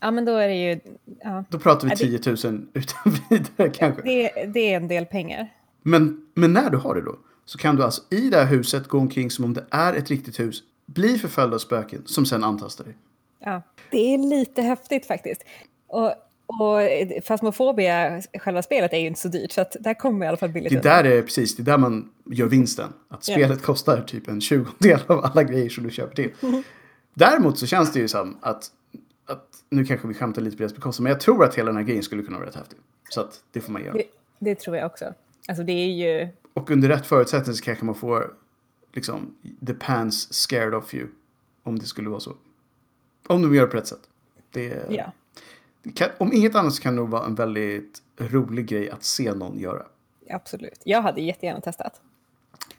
Ja, 0.00 0.10
men 0.10 0.24
då 0.24 0.36
är 0.36 0.48
det 0.48 0.54
ju... 0.54 0.80
Ja, 1.24 1.44
Då 1.48 1.58
pratar 1.58 1.88
vi 1.88 1.94
Ja, 2.06 2.18
det- 2.18 2.36
10 2.36 2.50
000 2.50 2.66
utan 2.74 3.12
vidare 3.30 3.70
kanske. 3.70 4.02
det, 4.02 4.44
det 4.46 4.72
är 4.72 4.76
en 4.76 4.88
del 4.88 5.06
pengar. 5.06 5.48
Men, 5.82 6.26
men 6.34 6.52
när 6.52 6.70
du 6.70 6.76
har 6.76 6.94
det 6.94 7.00
då 7.02 7.16
så 7.44 7.58
kan 7.58 7.76
du 7.76 7.84
alltså 7.84 8.02
i 8.10 8.30
det 8.30 8.36
här 8.36 8.46
huset 8.46 8.88
gå 8.88 8.98
omkring 8.98 9.30
som 9.30 9.44
om 9.44 9.54
det 9.54 9.64
är 9.70 9.94
ett 9.94 10.10
riktigt 10.10 10.40
hus. 10.40 10.62
Bli 10.94 11.18
förföljd 11.18 11.54
av 11.54 11.58
spöken 11.58 12.02
som 12.06 12.26
sen 12.26 12.44
antastar 12.44 12.84
dig. 12.84 12.94
Ja, 13.38 13.62
det 13.90 14.14
är 14.14 14.18
lite 14.18 14.62
häftigt 14.62 15.06
faktiskt. 15.06 15.44
Och, 15.86 16.14
och 16.46 16.78
Phasmophobia, 17.26 18.22
själva 18.34 18.62
spelet, 18.62 18.92
är 18.92 18.98
ju 18.98 19.06
inte 19.06 19.20
så 19.20 19.28
dyrt, 19.28 19.52
så 19.52 19.60
att 19.60 19.76
där 19.80 19.94
kommer 19.94 20.26
i 20.26 20.28
alla 20.28 20.36
fall 20.36 20.48
billigt 20.48 20.72
Det 20.72 20.80
där 20.80 21.04
är 21.04 21.22
precis, 21.22 21.56
det 21.56 21.62
är 21.62 21.64
där 21.64 21.78
man 21.78 22.10
gör 22.24 22.46
vinsten. 22.46 22.92
Att 23.08 23.24
spelet 23.24 23.62
kostar 23.62 24.02
typ 24.02 24.28
en 24.28 24.40
tjugondel 24.40 25.00
av 25.06 25.24
alla 25.24 25.42
grejer 25.42 25.68
som 25.68 25.84
du 25.84 25.90
köper 25.90 26.14
till. 26.16 26.32
Däremot 27.14 27.58
så 27.58 27.66
känns 27.66 27.92
det 27.92 28.00
ju 28.00 28.08
som 28.08 28.38
att, 28.40 28.70
att 29.26 29.46
nu 29.70 29.84
kanske 29.84 30.08
vi 30.08 30.14
skämtar 30.14 30.42
lite 30.42 30.56
på 30.56 30.62
deras 30.62 30.74
bekostnad, 30.74 31.02
men 31.02 31.10
jag 31.10 31.20
tror 31.20 31.44
att 31.44 31.54
hela 31.54 31.66
den 31.66 31.76
här 31.76 31.84
grejen 31.84 32.02
skulle 32.02 32.22
kunna 32.22 32.38
vara 32.38 32.48
rätt 32.48 32.56
häftig. 32.56 32.78
Så 33.10 33.20
att 33.20 33.42
det 33.52 33.60
får 33.60 33.72
man 33.72 33.84
göra. 33.84 33.92
Det, 33.92 34.04
det 34.38 34.54
tror 34.54 34.76
jag 34.76 34.86
också. 34.86 35.14
Alltså 35.48 35.64
det 35.64 35.72
är 35.72 35.86
ju... 35.86 36.28
Och 36.52 36.70
under 36.70 36.88
rätt 36.88 37.06
förutsättning 37.06 37.56
så 37.56 37.64
kanske 37.64 37.84
man 37.84 37.94
får 37.94 38.30
liksom 38.92 39.34
the 39.66 39.74
pants 39.74 40.32
scared 40.32 40.74
of 40.74 40.94
you. 40.94 41.06
Om 41.62 41.78
det 41.78 41.86
skulle 41.86 42.10
vara 42.10 42.20
så. 42.20 42.36
Om 43.26 43.42
de 43.42 43.54
gör 43.54 43.62
det 43.62 43.70
på 43.70 43.76
rätt 43.76 43.86
sätt. 43.86 44.08
Det, 44.50 44.86
det 45.82 45.92
kan, 45.92 46.08
om 46.18 46.32
inget 46.32 46.54
annat 46.54 46.74
så 46.74 46.82
kan 46.82 46.94
det 46.94 47.00
nog 47.00 47.10
vara 47.10 47.26
en 47.26 47.34
väldigt 47.34 48.02
rolig 48.16 48.66
grej 48.66 48.90
att 48.90 49.04
se 49.04 49.34
någon 49.34 49.58
göra. 49.58 49.86
Absolut. 50.30 50.80
Jag 50.84 51.02
hade 51.02 51.20
jättegärna 51.20 51.60
testat. 51.60 52.00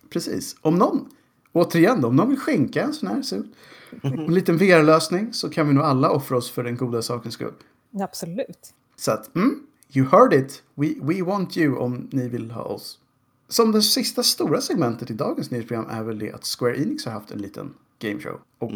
Precis. 0.09 0.55
Om 0.61 0.75
någon, 0.75 1.09
återigen 1.51 2.01
då, 2.01 2.07
om 2.07 2.15
någon 2.15 2.29
vill 2.29 2.39
skänka 2.39 2.83
en 2.83 2.93
sån 2.93 3.07
här 3.07 3.21
suit, 3.21 3.55
en 4.03 4.33
liten 4.33 4.57
VR-lösning 4.57 5.33
så 5.33 5.49
kan 5.49 5.67
vi 5.67 5.73
nog 5.73 5.83
alla 5.83 6.09
offra 6.09 6.37
oss 6.37 6.51
för 6.51 6.63
den 6.63 6.77
goda 6.77 7.01
sakens 7.01 7.33
skull. 7.33 7.53
Absolut. 7.99 8.73
Så 8.95 9.11
att, 9.11 9.35
mm, 9.35 9.63
you 9.93 10.07
heard 10.07 10.33
it. 10.33 10.63
We, 10.75 10.93
we 11.01 11.21
want 11.21 11.57
you 11.57 11.77
om 11.77 12.09
ni 12.11 12.27
vill 12.27 12.51
ha 12.51 12.61
oss. 12.63 12.99
Som 13.51 13.71
det 13.71 13.81
sista 13.81 14.23
stora 14.23 14.61
segmentet 14.61 15.09
i 15.09 15.13
dagens 15.13 15.51
nyhetsprogram 15.51 15.85
är 15.89 16.03
väl 16.03 16.19
det 16.19 16.31
att 16.31 16.45
Square 16.45 16.81
Enix 16.81 17.05
har 17.05 17.11
haft 17.11 17.31
en 17.31 17.37
liten 17.37 17.73
gameshow. 17.99 18.39
Och 18.59 18.71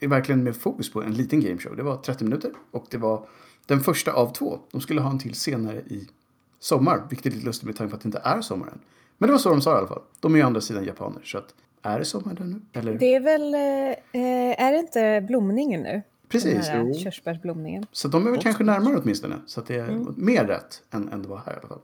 är 0.00 0.08
verkligen 0.08 0.44
med 0.44 0.56
fokus 0.56 0.92
på 0.92 1.02
en 1.02 1.14
liten 1.14 1.40
gameshow. 1.40 1.76
Det 1.76 1.82
var 1.82 1.96
30 1.96 2.24
minuter 2.24 2.50
och 2.70 2.86
det 2.90 2.96
var 2.96 3.26
den 3.66 3.80
första 3.80 4.12
av 4.12 4.32
två. 4.32 4.58
De 4.72 4.80
skulle 4.80 5.00
ha 5.00 5.10
en 5.10 5.18
till 5.18 5.34
senare 5.34 5.80
i 5.80 6.08
sommar, 6.60 7.02
vilket 7.08 7.26
är 7.26 7.30
lite 7.30 7.46
lustigt 7.46 7.66
med 7.66 7.76
tanke 7.76 7.90
på 7.90 7.96
att 7.96 8.02
det 8.02 8.06
inte 8.06 8.20
är 8.24 8.40
sommar 8.40 8.66
än. 8.66 8.78
Men 9.18 9.26
det 9.26 9.32
var 9.32 9.38
så 9.38 9.50
de 9.50 9.62
sa 9.62 9.74
i 9.74 9.78
alla 9.78 9.86
fall. 9.86 10.02
De 10.20 10.34
är 10.34 10.38
ju 10.38 10.44
andra 10.44 10.60
sidan 10.60 10.84
japaner, 10.84 11.22
så 11.24 11.38
att 11.38 11.54
är 11.82 11.98
det 11.98 12.04
sommar 12.04 12.34
där 12.34 12.44
nu? 12.44 12.60
Eller? 12.72 12.98
Det 12.98 13.14
är 13.14 13.20
väl... 13.20 13.54
Eh, 13.54 14.64
är 14.64 14.72
det 14.72 14.78
inte 14.78 15.24
blomningen 15.26 15.82
nu? 15.82 16.02
Precis, 16.28 16.52
Den 16.66 16.86
här 16.86 16.94
körsbärsblomningen. 16.94 17.86
Så 17.92 18.08
de 18.08 18.26
är 18.26 18.30
väl 18.30 18.40
kanske 18.40 18.64
närmare 18.64 18.96
åtminstone. 18.96 19.36
Så 19.46 19.60
att 19.60 19.66
det 19.66 19.74
är 19.74 20.04
mer 20.16 20.44
rätt 20.44 20.82
än, 20.90 21.08
än 21.08 21.22
det 21.22 21.28
var 21.28 21.42
här 21.46 21.52
i 21.52 21.56
alla 21.56 21.68
fall. 21.68 21.80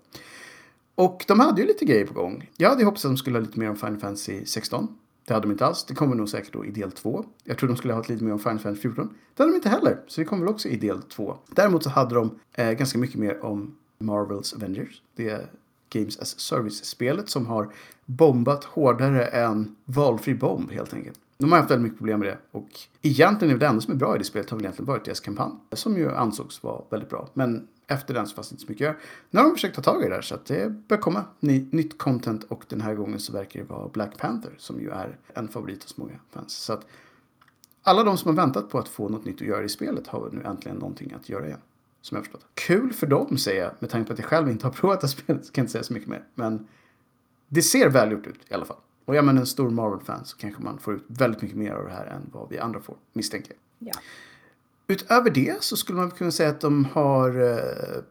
Och 0.95 1.25
de 1.29 1.41
hade 1.41 1.61
ju 1.61 1.67
lite 1.67 1.85
grejer 1.85 2.07
på 2.07 2.15
gång. 2.15 2.51
Jag 2.57 2.69
hade 2.69 2.81
ju 2.81 2.85
hoppats 2.85 3.05
att 3.05 3.11
de 3.11 3.17
skulle 3.17 3.39
ha 3.39 3.45
lite 3.45 3.59
mer 3.59 3.71
om 3.71 3.77
Final 3.77 3.99
Fantasy 3.99 4.47
16. 4.47 4.89
Det 5.27 5.35
hade 5.35 5.47
de 5.47 5.53
inte 5.53 5.67
alls. 5.67 5.85
Det 5.85 5.95
kommer 5.95 6.17
nog 6.17 6.29
säkert 6.29 6.53
då 6.53 6.65
i 6.65 6.71
del 6.71 6.93
2. 6.93 7.25
Jag 7.45 7.59
tror 7.59 7.69
de 7.69 7.77
skulle 7.77 7.95
ha 7.95 8.03
lite 8.09 8.25
mer 8.25 8.33
om 8.33 8.39
Final 8.39 8.59
Fantasy 8.59 8.83
14. 8.83 9.15
Det 9.35 9.43
hade 9.43 9.53
de 9.53 9.57
inte 9.57 9.69
heller. 9.69 10.01
Så 10.07 10.21
det 10.21 10.25
kommer 10.25 10.45
väl 10.45 10.55
också 10.55 10.69
i 10.69 10.77
del 10.77 11.03
2. 11.03 11.37
Däremot 11.51 11.85
så 11.85 11.91
hade 11.91 12.15
de 12.15 12.39
eh, 12.53 12.73
ganska 12.73 12.99
mycket 12.99 13.17
mer 13.17 13.45
om 13.45 13.75
Marvels 13.99 14.53
Avengers. 14.53 15.03
Det 15.17 15.29
är 15.29 15.47
Games 15.93 16.19
as 16.19 16.41
Service-spelet 16.41 17.29
som 17.29 17.47
har 17.47 17.75
bombat 18.07 18.65
hårdare 18.65 19.27
än 19.27 19.77
valfri 19.85 20.35
bomb 20.35 20.71
helt 20.71 20.95
enkelt. 20.95 21.19
De 21.39 21.53
har 21.53 21.59
haft 21.59 21.71
väldigt 21.71 21.83
mycket 21.83 21.99
problem 21.99 22.21
med 22.21 22.29
det. 22.29 22.39
Och 22.51 22.69
egentligen 23.03 23.55
är 23.55 23.59
det 23.59 23.67
enda 23.67 23.81
som 23.81 23.93
är 23.93 23.99
bra 23.99 24.17
i 24.17 24.19
det 24.19 24.25
spelet 24.25 24.51
har 24.51 24.57
väl 24.57 24.65
egentligen 24.65 24.87
varit 24.87 25.05
deras 25.05 25.21
kampanj. 25.21 25.53
Som 25.73 25.97
ju 25.97 26.11
ansågs 26.11 26.63
vara 26.63 26.83
väldigt 26.91 27.11
bra. 27.11 27.29
Men 27.35 27.69
efter 27.87 28.15
den 28.15 28.27
så 28.27 28.35
fanns 28.35 28.49
det 28.49 28.53
inte 28.53 28.65
så 28.65 28.73
mycket 28.73 28.89
att 28.89 28.95
göra. 28.95 28.97
Nu 29.31 29.39
har 29.39 29.47
de 29.47 29.55
försökt 29.55 29.75
ta 29.77 29.83
tag 29.83 30.03
i 30.03 30.09
det 30.09 30.15
där 30.15 30.23
så 30.23 30.35
att 30.35 30.47
det 30.47 30.71
börjar 30.89 31.01
komma 31.01 31.25
ny, 31.41 31.67
nytt 31.71 31.99
content. 31.99 32.45
Och 32.45 32.65
den 32.69 32.81
här 32.81 32.95
gången 32.95 33.21
så 33.21 33.33
verkar 33.33 33.61
det 33.61 33.67
vara 33.67 33.89
Black 33.89 34.19
Panther 34.19 34.55
som 34.59 34.81
ju 34.81 34.91
är 34.91 35.19
en 35.35 35.49
favorit 35.49 35.83
hos 35.83 35.97
många 35.97 36.15
fans. 36.31 36.53
Så 36.53 36.73
att 36.73 36.87
alla 37.83 38.05
de 38.05 38.19
som 38.19 38.29
har 38.29 38.45
väntat 38.45 38.71
på 38.71 38.79
att 38.79 38.89
få 38.89 39.09
något 39.09 39.25
nytt 39.25 39.41
att 39.41 39.47
göra 39.47 39.65
i 39.65 39.69
spelet 39.69 40.07
har 40.07 40.31
nu 40.33 40.43
äntligen 40.45 40.79
någonting 40.79 41.13
att 41.13 41.29
göra 41.29 41.47
igen. 41.47 41.61
Som 42.01 42.17
jag 42.17 42.25
förstått. 42.25 42.47
Kul 42.55 42.93
för 42.93 43.07
dem 43.07 43.39
säger 43.39 43.63
jag, 43.63 43.73
med 43.79 43.91
tanke 43.91 44.07
på 44.07 44.13
att 44.13 44.19
jag 44.19 44.29
själv 44.29 44.49
inte 44.49 44.67
har 44.67 44.73
provat 44.81 45.01
det 45.01 45.09
spelet. 45.09 45.47
Så 45.47 45.53
kan 45.53 45.63
jag 45.63 45.65
inte 45.65 45.73
säga 45.73 45.85
så 45.85 45.93
mycket 45.93 46.09
mer. 46.09 46.25
Men 46.35 46.69
det 47.49 47.63
ser 47.63 47.91
välgjort 47.91 48.27
ut 48.27 48.41
i 48.49 48.55
alla 48.55 48.65
fall. 48.65 48.77
Och 49.05 49.17
är 49.17 49.23
man 49.23 49.39
en 49.39 49.47
stor 49.47 49.71
Marvel-fan 49.71 50.25
så 50.25 50.37
kanske 50.37 50.63
man 50.63 50.79
får 50.79 50.95
ut 50.95 51.05
väldigt 51.07 51.43
mycket 51.43 51.57
mer 51.57 51.73
av 51.73 51.85
det 51.85 51.93
här 51.93 52.07
än 52.07 52.31
vad 52.33 52.49
vi 52.49 52.59
andra 52.59 52.81
får, 52.81 52.97
misstänker 53.13 53.53
jag. 53.79 53.89
Ja. 53.89 54.01
Utöver 54.93 55.31
det 55.31 55.63
så 55.63 55.77
skulle 55.77 55.99
man 55.99 56.11
kunna 56.11 56.31
säga 56.31 56.49
att 56.49 56.61
de 56.61 56.85
har 56.85 57.41
uh, 57.41 57.59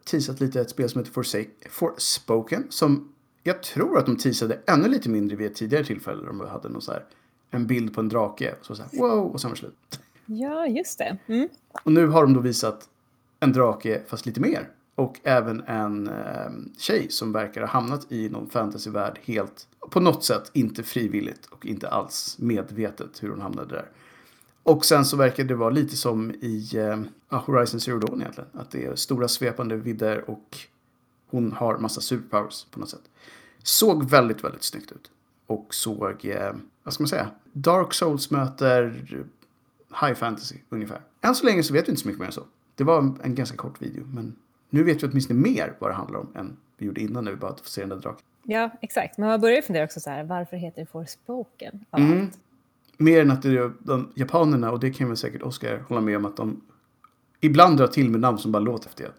teasat 0.04 0.40
lite 0.40 0.62
ett 0.62 0.70
spel 0.70 0.90
som 0.90 1.00
heter 1.00 1.12
Forsake, 1.12 1.70
Forspoken. 1.70 2.68
Som 2.70 3.14
jag 3.44 3.64
tror 3.64 3.98
att 3.98 4.06
de 4.06 4.18
teasade 4.18 4.60
ännu 4.68 4.88
lite 4.88 5.10
mindre 5.10 5.38
vid 5.38 5.48
ett 5.48 5.56
tidigare 5.56 5.86
tillfälle. 5.86 6.26
De 6.26 6.40
hade 6.40 6.70
någon 6.70 6.82
så 6.82 6.92
här, 6.92 7.06
en 7.52 7.68
bild 7.68 7.94
på 7.94 8.02
en 8.02 8.10
drake. 8.10 8.56
Så 8.62 8.76
så 8.76 8.84
här, 8.84 9.00
wow, 9.00 9.32
och 9.34 9.42
sen 9.42 9.50
var 9.50 9.56
det 9.56 9.60
slut. 9.60 10.00
ja, 10.26 10.68
just 10.68 10.98
det. 10.98 11.18
Mm. 11.28 11.50
Och 11.84 11.92
nu 11.92 12.08
har 12.08 12.22
de 12.22 12.34
då 12.34 12.40
visat 12.40 12.90
en 13.40 13.54
drake 13.54 14.02
fast 14.08 14.26
lite 14.26 14.40
mer. 14.40 14.70
Och 14.96 15.20
även 15.24 15.62
en 15.62 16.08
eh, 16.08 16.52
tjej 16.78 17.10
som 17.10 17.32
verkar 17.32 17.62
ha 17.62 17.68
hamnat 17.68 18.12
i 18.12 18.30
någon 18.30 18.50
fantasyvärld 18.50 19.20
helt 19.24 19.68
på 19.90 20.00
något 20.00 20.24
sätt 20.24 20.52
inte 20.54 20.84
frivilligt 20.84 21.46
och 21.46 21.66
inte 21.66 21.90
alls 21.90 22.36
medvetet 22.40 23.24
hur 23.24 23.30
hon 23.30 23.42
hamnade 23.42 23.76
där. 23.76 23.86
Och 24.64 24.86
sen 24.86 25.06
så 25.06 25.18
verkar 25.18 25.44
det 25.44 25.56
vara 25.56 25.70
lite 25.70 25.98
som 25.98 26.32
i 26.32 26.70
eh, 26.78 27.40
Horizon 27.40 27.80
Zero 27.80 28.00
Dawn 28.00 28.22
egentligen. 28.22 28.50
Att 28.54 28.72
det 28.72 28.86
är 28.86 28.96
stora 28.96 29.28
svepande 29.28 29.76
vidder 29.76 30.30
och 30.30 30.58
hon 31.28 31.52
har 31.52 31.78
massa 31.78 32.02
superpowers 32.02 32.66
på 32.72 32.80
något 32.80 32.90
sätt. 32.90 33.10
Såg 33.64 34.10
väldigt, 34.10 34.44
väldigt 34.44 34.64
snyggt 34.64 34.92
ut. 34.92 35.12
Och 35.48 35.74
såg, 35.74 36.26
eh, 36.26 36.54
vad 36.84 36.94
ska 36.94 37.04
man 37.04 37.08
säga, 37.08 37.32
Dark 37.54 37.94
Souls 37.94 38.32
möter 38.32 39.04
High 40.02 40.14
Fantasy 40.14 40.56
ungefär. 40.70 41.02
Än 41.22 41.36
så 41.36 41.46
länge 41.46 41.64
så 41.64 41.74
vet 41.74 41.88
vi 41.88 41.90
inte 41.90 42.02
så 42.02 42.08
mycket 42.08 42.20
mer 42.20 42.28
än 42.28 42.32
så. 42.32 42.44
Det 42.76 42.84
var 42.84 43.00
en, 43.00 43.20
en 43.24 43.36
ganska 43.36 43.58
kort 43.58 43.82
video, 43.82 44.04
men 44.14 44.36
nu 44.70 44.84
vet 44.84 45.04
vi 45.04 45.08
åtminstone 45.08 45.40
mer 45.40 45.76
vad 45.80 45.90
det 45.90 45.94
handlar 45.94 46.20
om 46.20 46.28
än 46.36 46.58
vi 46.78 46.86
gjorde 46.86 47.02
innan 47.02 47.24
när 47.24 47.32
vi 47.32 47.38
bara 47.38 47.56
får 47.56 47.66
se 47.66 47.82
den 47.82 47.90
där 47.90 47.98
draken. 47.98 48.26
Ja, 48.44 48.70
exakt. 48.82 49.18
Men 49.18 49.30
man 49.30 49.42
börjar 49.42 49.56
ju 49.56 49.62
fundera 49.62 49.84
också 49.84 50.00
så 50.00 50.10
här, 50.10 50.24
varför 50.24 50.58
heter 50.58 50.82
det 50.82 50.86
Forspoken? 50.86 51.86
Mm. 51.92 52.22
allt? 52.22 52.40
Mer 52.98 53.22
än 53.22 53.32
att 53.32 53.42
det 53.42 53.50
är 53.50 53.72
de 53.80 54.12
japanerna, 54.16 54.72
och 54.72 54.80
det 54.80 54.92
kan 54.92 55.08
väl 55.08 55.18
säkert 55.18 55.42
Oscar 55.42 55.84
hålla 55.88 56.02
med 56.02 56.18
om, 56.18 56.26
att 56.26 56.38
de 56.38 56.62
ibland 57.42 57.78
drar 57.78 57.88
till 57.88 58.10
med 58.10 58.20
namn 58.20 58.38
som 58.38 58.52
bara 58.52 58.60
låter 58.60 58.90
efter 58.90 59.04
det. 59.04 59.12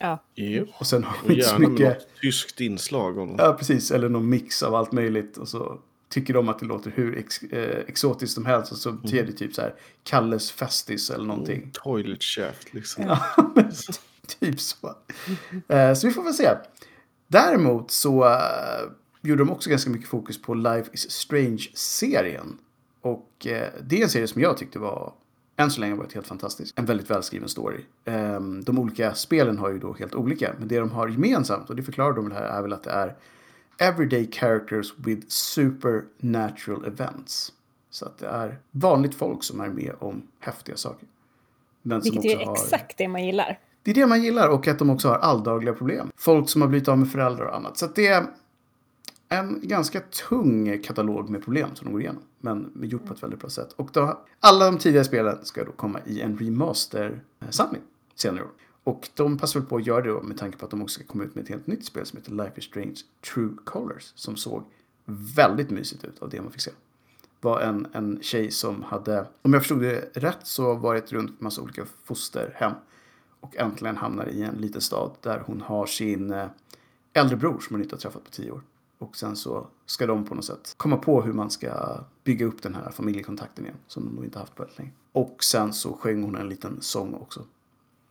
Ja, 0.00 0.22
Yep. 0.36 0.68
Och 0.78 0.86
sen 0.86 1.04
har 1.04 1.16
Och 1.22 1.30
vi 1.30 1.34
inte 1.34 1.46
så 1.46 1.52
gärna 1.52 1.68
med 1.68 1.70
mycket... 1.70 1.98
något 1.98 2.20
tyskt 2.22 2.60
inslag. 2.60 3.18
Om... 3.18 3.34
Ja, 3.38 3.52
precis. 3.58 3.90
Eller 3.90 4.08
någon 4.08 4.28
mix 4.28 4.62
av 4.62 4.74
allt 4.74 4.92
möjligt. 4.92 5.36
Och 5.36 5.48
så 5.48 5.80
tycker 6.08 6.34
de 6.34 6.48
att 6.48 6.58
det 6.58 6.66
låter 6.66 6.90
hur 6.90 7.18
ex 7.18 7.42
eh, 7.42 7.84
exotiskt 7.86 8.34
som 8.34 8.46
helst. 8.46 8.72
Och 8.72 8.78
så 8.78 8.92
betyder 8.92 9.26
det 9.26 9.32
typ 9.32 9.54
så 9.54 9.62
här 9.62 9.74
Kalles 10.02 10.50
Festis 10.50 11.10
eller 11.10 11.24
någonting. 11.24 11.70
Toilet 11.72 12.22
shaft 12.22 12.74
liksom. 12.74 13.04
Ja, 13.04 13.22
men 13.54 13.72
typ 14.40 14.60
så. 14.60 14.94
Eh, 15.68 15.94
så 15.94 16.06
vi 16.06 16.12
får 16.12 16.22
väl 16.22 16.34
se. 16.34 16.50
Däremot 17.28 17.90
så 17.90 18.24
eh, 18.24 18.90
gjorde 19.22 19.44
de 19.44 19.50
också 19.50 19.70
ganska 19.70 19.90
mycket 19.90 20.08
fokus 20.08 20.42
på 20.42 20.54
Life 20.54 20.90
is 20.92 21.10
Strange-serien. 21.10 22.58
Och 23.10 23.46
eh, 23.46 23.68
det 23.82 23.98
är 23.98 24.02
en 24.02 24.08
serie 24.08 24.26
som 24.26 24.42
jag 24.42 24.56
tyckte 24.56 24.78
var, 24.78 25.12
än 25.56 25.70
så 25.70 25.80
länge, 25.80 25.94
varit 25.94 26.12
helt 26.14 26.26
fantastisk. 26.26 26.74
En 26.78 26.84
väldigt 26.84 27.10
välskriven 27.10 27.48
story. 27.48 27.80
Eh, 28.04 28.40
de 28.40 28.78
olika 28.78 29.14
spelen 29.14 29.58
har 29.58 29.70
ju 29.70 29.78
då 29.78 29.92
helt 29.92 30.14
olika, 30.14 30.54
men 30.58 30.68
det 30.68 30.78
de 30.78 30.90
har 30.90 31.08
gemensamt, 31.08 31.70
och 31.70 31.76
det 31.76 31.82
förklarar 31.82 32.12
de 32.12 32.24
väl 32.28 32.32
här, 32.38 32.42
är 32.44 32.62
väl 32.62 32.72
att 32.72 32.82
det 32.82 32.90
är 32.90 33.16
everyday 33.78 34.30
characters 34.32 34.94
with 34.96 35.26
supernatural 35.28 36.84
events. 36.84 37.52
Så 37.90 38.04
att 38.06 38.18
det 38.18 38.26
är 38.26 38.58
vanligt 38.70 39.14
folk 39.14 39.42
som 39.44 39.60
är 39.60 39.68
med 39.68 39.92
om 39.98 40.22
häftiga 40.40 40.76
saker. 40.76 41.08
Men 41.82 42.00
vilket 42.00 42.24
är 42.24 42.44
har- 42.46 42.52
exakt 42.52 42.98
det 42.98 43.08
man 43.08 43.24
gillar. 43.26 43.58
det 43.82 43.90
är 43.90 43.94
det 43.94 44.06
man 44.06 44.22
gillar 44.22 44.48
och 44.48 44.68
att 44.68 44.78
de 44.78 44.90
också 44.90 45.08
har 45.08 45.16
alldagliga 45.16 45.74
problem. 45.74 46.10
Folk 46.16 46.48
som 46.48 46.60
har 46.62 46.68
blivit 46.68 46.88
av 46.88 46.98
med 46.98 47.10
föräldrar 47.12 47.46
och 47.46 47.56
annat. 47.56 47.78
Så 47.78 47.84
att 47.84 47.94
det 47.94 48.06
är 48.06 48.26
en 49.28 49.68
ganska 49.68 50.00
tung 50.00 50.82
katalog 50.82 51.30
med 51.30 51.44
problem 51.44 51.74
som 51.74 51.84
de 51.84 51.92
går 51.92 52.00
igenom. 52.00 52.22
Men 52.40 52.72
gjort 52.82 53.06
på 53.06 53.14
ett 53.14 53.22
väldigt 53.22 53.40
bra 53.40 53.50
sätt. 53.50 53.72
Och 53.72 53.90
då, 53.92 54.24
alla 54.40 54.64
de 54.64 54.78
tidigare 54.78 55.04
spelen 55.04 55.44
ska 55.44 55.64
då 55.64 55.72
komma 55.72 56.00
i 56.04 56.20
en 56.20 56.38
remaster-samling 56.38 57.82
eh, 57.82 58.14
senare 58.14 58.40
i 58.40 58.42
år. 58.42 58.52
Och 58.84 59.08
de 59.14 59.38
passar 59.38 59.60
väl 59.60 59.68
på 59.68 59.76
att 59.76 59.86
göra 59.86 60.02
det 60.02 60.08
då 60.08 60.22
med 60.22 60.38
tanke 60.38 60.58
på 60.58 60.64
att 60.64 60.70
de 60.70 60.82
också 60.82 61.00
ska 61.00 61.12
komma 61.12 61.24
ut 61.24 61.34
med 61.34 61.44
ett 61.44 61.50
helt 61.50 61.66
nytt 61.66 61.84
spel 61.84 62.06
som 62.06 62.16
heter 62.16 62.32
Life 62.32 62.52
is 62.56 62.64
Strange 62.64 62.96
True 63.34 63.50
Colors. 63.64 64.12
Som 64.14 64.36
såg 64.36 64.64
väldigt 65.36 65.70
mysigt 65.70 66.04
ut 66.04 66.22
av 66.22 66.30
det 66.30 66.40
man 66.40 66.52
fick 66.52 66.60
se 66.60 66.70
var 67.40 67.60
en, 67.60 67.86
en 67.92 68.18
tjej 68.22 68.50
som 68.50 68.82
hade, 68.82 69.26
om 69.42 69.52
jag 69.52 69.62
förstod 69.62 69.80
det 69.80 70.10
rätt, 70.14 70.38
så 70.42 70.74
varit 70.74 71.12
runt 71.12 71.40
massa 71.40 71.62
olika 71.62 71.86
fosterhem. 72.04 72.72
Och 73.40 73.56
äntligen 73.56 73.96
hamnar 73.96 74.28
i 74.28 74.42
en 74.42 74.54
liten 74.54 74.80
stad 74.80 75.10
där 75.20 75.42
hon 75.46 75.60
har 75.60 75.86
sin 75.86 76.32
eh, 76.32 76.46
äldre 77.12 77.36
bror 77.36 77.60
som 77.60 77.74
hon 77.74 77.82
inte 77.82 77.94
har 77.94 78.00
träffat 78.00 78.24
på 78.24 78.30
tio 78.30 78.50
år. 78.50 78.62
Och 78.98 79.16
sen 79.16 79.36
så 79.36 79.66
ska 79.86 80.06
de 80.06 80.24
på 80.24 80.34
något 80.34 80.44
sätt 80.44 80.74
komma 80.76 80.96
på 80.96 81.22
hur 81.22 81.32
man 81.32 81.50
ska 81.50 82.00
bygga 82.24 82.46
upp 82.46 82.62
den 82.62 82.74
här 82.74 82.90
familjekontakten 82.90 83.64
igen. 83.64 83.76
Som 83.86 84.04
de 84.04 84.14
nog 84.14 84.24
inte 84.24 84.38
haft 84.38 84.54
på 84.54 84.62
väldigt 84.62 84.78
länge. 84.78 84.92
Och 85.12 85.44
sen 85.44 85.72
så 85.72 85.92
sjöng 85.92 86.22
hon 86.22 86.36
en 86.36 86.48
liten 86.48 86.82
sång 86.82 87.14
också. 87.14 87.44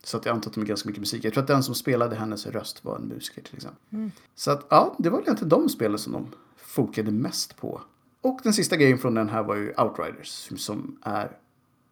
Så 0.04 0.16
att 0.16 0.24
jag 0.24 0.34
antar 0.34 0.50
att 0.50 0.54
de 0.54 0.60
är 0.60 0.66
ganska 0.66 0.88
mycket 0.88 1.00
musik. 1.00 1.24
Jag 1.24 1.32
tror 1.32 1.42
att 1.42 1.48
den 1.48 1.62
som 1.62 1.74
spelade 1.74 2.16
hennes 2.16 2.46
röst 2.46 2.84
var 2.84 2.96
en 2.96 3.08
musiker 3.08 3.42
till 3.42 3.56
exempel. 3.56 4.10
Så 4.34 4.50
att 4.50 4.66
ja, 4.68 4.96
det 4.98 5.10
var 5.10 5.18
väl 5.18 5.24
egentligen 5.24 5.48
de 5.48 5.68
spelen 5.68 5.98
som 5.98 6.12
de 6.12 6.26
fokade 6.56 7.10
mest 7.10 7.56
på. 7.56 7.80
Och 8.20 8.40
den 8.42 8.52
sista 8.52 8.76
grejen 8.76 8.98
från 8.98 9.14
den 9.14 9.28
här 9.28 9.42
var 9.42 9.56
ju 9.56 9.74
Outriders 9.78 10.52
som 10.56 10.98
är 11.02 11.36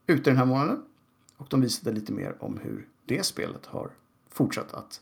ute 0.07 0.31
den 0.31 0.37
här 0.37 0.45
månaden. 0.45 0.83
Och 1.37 1.47
de 1.51 1.61
visade 1.61 1.93
lite 1.93 2.13
mer 2.13 2.37
om 2.41 2.59
hur 2.63 2.89
det 3.05 3.27
spelet 3.27 3.67
har 3.67 3.91
fortsatt 4.29 4.75
att 4.75 5.01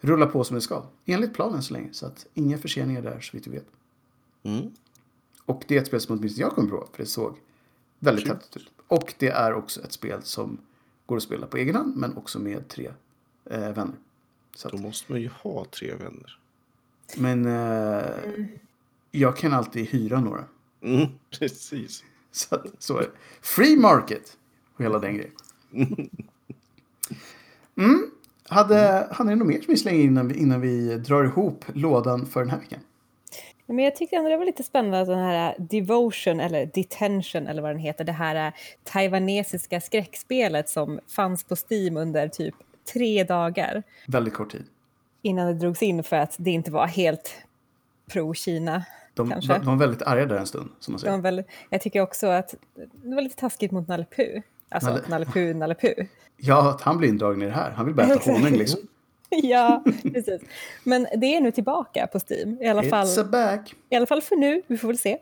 rulla 0.00 0.26
på 0.26 0.44
som 0.44 0.54
det 0.54 0.60
ska. 0.60 0.82
Enligt 1.04 1.34
planen 1.34 1.62
så 1.62 1.74
länge. 1.74 1.88
Så 1.92 2.06
att 2.06 2.26
inga 2.34 2.58
förseningar 2.58 3.02
där 3.02 3.20
så 3.20 3.36
vitt 3.36 3.46
vi 3.46 3.50
vet. 3.50 3.66
Mm. 4.42 4.70
Och 5.44 5.64
det 5.68 5.76
är 5.76 5.80
ett 5.80 5.86
spel 5.86 6.00
som 6.00 6.18
åtminstone 6.18 6.42
jag 6.46 6.54
kommer 6.54 6.68
prova. 6.68 6.86
För 6.92 6.98
det 7.02 7.06
såg 7.06 7.36
väldigt 7.98 8.24
Kul. 8.24 8.34
häftigt 8.34 8.56
ut. 8.56 8.70
Och 8.88 9.14
det 9.18 9.28
är 9.28 9.54
också 9.54 9.80
ett 9.82 9.92
spel 9.92 10.22
som 10.22 10.58
går 11.06 11.16
att 11.16 11.22
spela 11.22 11.46
på 11.46 11.56
egen 11.56 11.74
hand. 11.76 11.96
Men 11.96 12.16
också 12.16 12.38
med 12.38 12.68
tre 12.68 12.92
eh, 13.44 13.60
vänner. 13.72 13.94
Så 14.54 14.68
att, 14.68 14.72
Då 14.74 14.78
måste 14.80 15.12
man 15.12 15.20
ju 15.20 15.28
ha 15.28 15.64
tre 15.64 15.94
vänner. 15.94 16.38
men 17.16 17.46
eh, 17.46 18.46
jag 19.10 19.36
kan 19.36 19.52
alltid 19.52 19.86
hyra 19.88 20.20
några. 20.20 20.44
Mm, 20.80 21.06
precis. 21.38 22.04
Så, 22.32 22.54
att, 22.54 22.66
så 22.78 22.96
är 22.98 23.02
det. 23.02 23.10
Free 23.40 23.76
market. 23.76 24.36
Och 24.74 24.84
hela 24.84 24.98
den 24.98 25.14
grejen. 25.16 25.32
Mm. 27.76 28.10
Hade, 28.48 29.08
hade 29.10 29.30
ni 29.30 29.36
något 29.36 29.48
mer 29.48 29.60
som 29.60 29.66
vi 29.72 29.76
slänger 29.76 30.00
in 30.00 30.06
innan 30.10 30.28
vi, 30.28 30.34
innan 30.38 30.60
vi 30.60 30.98
drar 30.98 31.24
ihop 31.24 31.64
lådan 31.74 32.26
för 32.26 32.40
den 32.40 32.50
här 32.50 32.58
veckan? 32.58 32.80
Men 33.66 33.84
jag 33.84 33.96
tyckte 33.96 34.16
ändå 34.16 34.30
det 34.30 34.36
var 34.36 34.44
lite 34.44 34.62
spännande 34.62 35.00
att 35.00 35.06
den 35.06 35.18
här 35.18 35.54
Devotion, 35.58 36.40
eller 36.40 36.66
Detention 36.66 37.46
eller 37.46 37.62
vad 37.62 37.70
den 37.70 37.78
heter, 37.78 38.04
det 38.04 38.12
här 38.12 38.46
eh, 38.46 38.52
taiwanesiska 38.84 39.80
skräckspelet 39.80 40.68
som 40.68 41.00
fanns 41.16 41.44
på 41.44 41.56
Steam 41.70 41.96
under 41.96 42.28
typ 42.28 42.54
tre 42.92 43.24
dagar 43.24 43.82
Väldigt 44.06 44.34
kort 44.34 44.50
tid. 44.52 44.64
innan 45.22 45.46
det 45.46 45.54
drogs 45.54 45.82
in 45.82 46.04
för 46.04 46.16
att 46.16 46.36
det 46.38 46.50
inte 46.50 46.70
var 46.70 46.86
helt 46.86 47.34
pro-Kina. 48.10 48.84
De, 49.14 49.28
de, 49.28 49.40
de 49.46 49.66
var 49.66 49.76
väldigt 49.76 50.02
arga 50.02 50.26
där 50.26 50.36
en 50.36 50.46
stund, 50.46 50.70
som 50.80 50.92
man 50.92 51.00
säger. 51.00 51.18
väl, 51.18 51.44
jag 51.70 51.80
tycker 51.80 52.00
också 52.00 52.26
att 52.26 52.54
det 53.02 53.14
var 53.14 53.22
lite 53.22 53.36
taskigt 53.36 53.72
mot 53.72 53.88
Nalle. 53.88 54.06
Alltså 54.68 54.90
Nalle- 54.90 55.02
Nalle 55.08 55.24
Puh, 55.24 55.56
Nalle 55.56 55.74
Puh. 55.74 56.06
Ja, 56.36 56.70
att 56.70 56.80
han 56.80 56.98
blir 56.98 57.08
indragen 57.08 57.42
i 57.42 57.46
det 57.46 57.52
här. 57.52 57.70
Han 57.70 57.86
vill 57.86 57.94
bara 57.94 58.06
äta 58.06 58.32
honung 58.32 58.52
liksom. 58.52 58.80
ja, 59.30 59.84
precis. 60.02 60.40
Men 60.84 61.06
det 61.16 61.26
är 61.36 61.40
nu 61.40 61.50
tillbaka 61.50 62.06
på 62.06 62.18
Steam, 62.28 62.58
i 62.62 62.68
alla, 62.68 62.82
fall, 62.82 63.06
It's 63.06 63.20
a 63.20 63.24
back. 63.24 63.74
i 63.90 63.96
alla 63.96 64.06
fall 64.06 64.22
för 64.22 64.36
nu. 64.36 64.62
Vi 64.66 64.76
får 64.76 64.88
väl 64.88 64.98
se. 64.98 65.18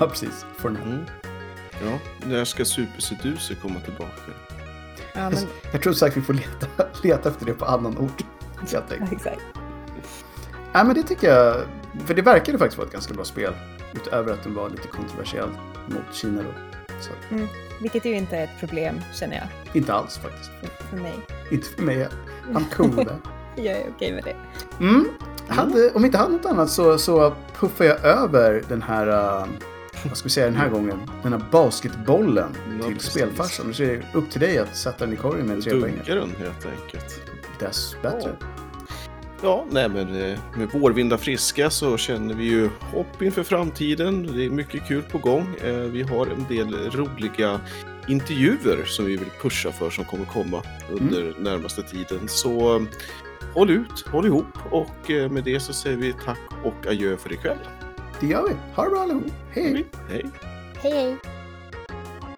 Ja, 0.00 0.06
precis. 0.08 0.44
For 0.56 0.70
now. 0.70 0.82
Mm. 0.82 1.04
Ja, 1.84 1.98
när 2.28 2.44
ska 2.44 2.64
Super 2.64 3.00
Seducer 3.00 3.54
komma 3.54 3.80
tillbaka? 3.80 4.12
Ja, 5.14 5.30
men, 5.30 5.38
Jag 5.72 5.82
tror 5.82 5.92
säkert 5.92 6.16
vi 6.16 6.20
får 6.22 6.34
leta, 6.34 6.66
leta 7.02 7.28
efter 7.28 7.46
det 7.46 7.54
på 7.54 7.64
annan 7.64 7.98
ort. 7.98 8.24
Helt 8.72 8.92
enkelt. 8.92 9.12
exakt. 9.12 9.40
Nej, 10.74 10.84
men 10.84 10.94
det 10.94 11.02
tycker 11.02 11.34
jag. 11.34 11.56
För 12.06 12.14
det 12.14 12.22
verkade 12.22 12.58
faktiskt 12.58 12.78
vara 12.78 12.86
ett 12.86 12.92
ganska 12.92 13.14
bra 13.14 13.24
spel. 13.24 13.52
Utöver 13.94 14.32
att 14.32 14.42
den 14.42 14.54
var 14.54 14.70
lite 14.70 14.88
kontroversiell 14.88 15.48
mot 15.86 16.14
Kina 16.14 16.42
då. 16.42 16.48
Så 17.00 17.10
Mm. 17.34 17.46
Vilket 17.80 18.04
ju 18.04 18.12
inte 18.14 18.36
är 18.36 18.44
ett 18.44 18.58
problem, 18.60 19.00
känner 19.14 19.36
jag, 19.36 19.76
inte 19.76 19.92
alls 19.94 20.18
faktiskt. 20.18 20.50
för- 20.60 20.84
för 20.84 20.96
mig. 20.96 21.14
Inte 21.50 21.66
för 21.68 21.82
mig. 21.82 22.08
I'm 22.52 22.64
cool 22.76 22.96
det. 22.96 23.16
Jag 23.56 23.74
är 23.76 23.86
okej 23.96 24.12
med 24.12 24.24
det. 24.24 24.36
Mm. 24.84 25.08
Hade, 25.48 25.90
om 25.94 26.04
inte 26.04 26.18
hade 26.18 26.32
något 26.32 26.46
annat 26.46 26.70
så, 26.70 26.98
så 26.98 27.34
puffar 27.60 27.84
jag 27.84 28.04
över 28.04 28.62
den 28.68 28.82
här, 28.82 29.06
uh, 29.08 29.46
vad 30.04 30.16
ska 30.16 30.24
vi 30.24 30.30
säga 30.30 30.46
den 30.46 30.56
här 30.56 30.68
gången, 30.68 31.00
den 31.22 31.32
här 31.32 31.42
basketbollen 31.50 32.56
Ja, 32.80 32.84
till 32.84 32.94
precis. 32.94 33.10
spelfarsan. 33.12 33.74
Så 33.74 33.82
är 33.82 33.86
det 34.12 34.18
upp 34.18 34.30
till 34.30 34.40
dig 34.40 34.58
att 34.58 34.76
sätta 34.76 35.04
den 35.04 35.14
i 35.14 35.16
korgen 35.16 35.46
med 35.46 35.56
en 35.56 35.62
trepoängare. 35.62 35.90
Dunkar 35.90 36.14
den 36.16 36.30
helt 36.38 36.66
enkelt. 36.82 37.20
Dess 37.60 37.96
bättre. 38.02 38.36
Ja, 39.42 39.64
nej 39.70 39.88
men 39.88 40.14
eh, 40.22 40.38
med 40.56 40.68
vårvindar 40.72 41.16
friska 41.16 41.70
så 41.70 41.96
känner 41.96 42.34
vi 42.34 42.44
ju 42.44 42.68
hopp 42.92 43.22
inför 43.22 43.42
framtiden. 43.42 44.36
Det 44.36 44.44
är 44.44 44.50
mycket 44.50 44.88
kul 44.88 45.02
på 45.02 45.18
gång. 45.18 45.54
Eh, 45.64 45.72
Vi 45.74 46.02
har 46.02 46.26
en 46.26 46.46
del 46.48 46.90
roliga 46.90 47.60
intervjuer 48.08 48.84
som 48.84 49.04
vi 49.04 49.16
vill 49.16 49.30
pusha 49.42 49.72
för 49.72 49.90
som 49.90 50.04
kommer 50.04 50.24
komma 50.24 50.62
under 50.90 51.34
närmaste 51.38 51.82
tiden. 51.82 52.28
Så 52.28 52.76
eh, 52.76 52.82
håll 53.54 53.70
ut, 53.70 54.06
håll 54.06 54.26
ihop 54.26 54.46
och 54.70 55.10
med 55.30 55.44
det 55.44 55.60
så 55.60 55.72
säger 55.72 55.96
vi 55.96 56.12
tack 56.24 56.40
och 56.64 56.86
adjö 56.86 57.16
för 57.16 57.32
ikväll. 57.32 57.58
Det 58.20 58.26
gör 58.26 58.48
vi. 58.48 58.54
Ha 58.74 58.84
det 58.84 58.90
bra 58.90 59.00
allihop. 59.02 59.24
Hej! 59.50 59.86
Hej! 60.08 60.24
Hej 60.82 60.92
hej! 60.92 61.16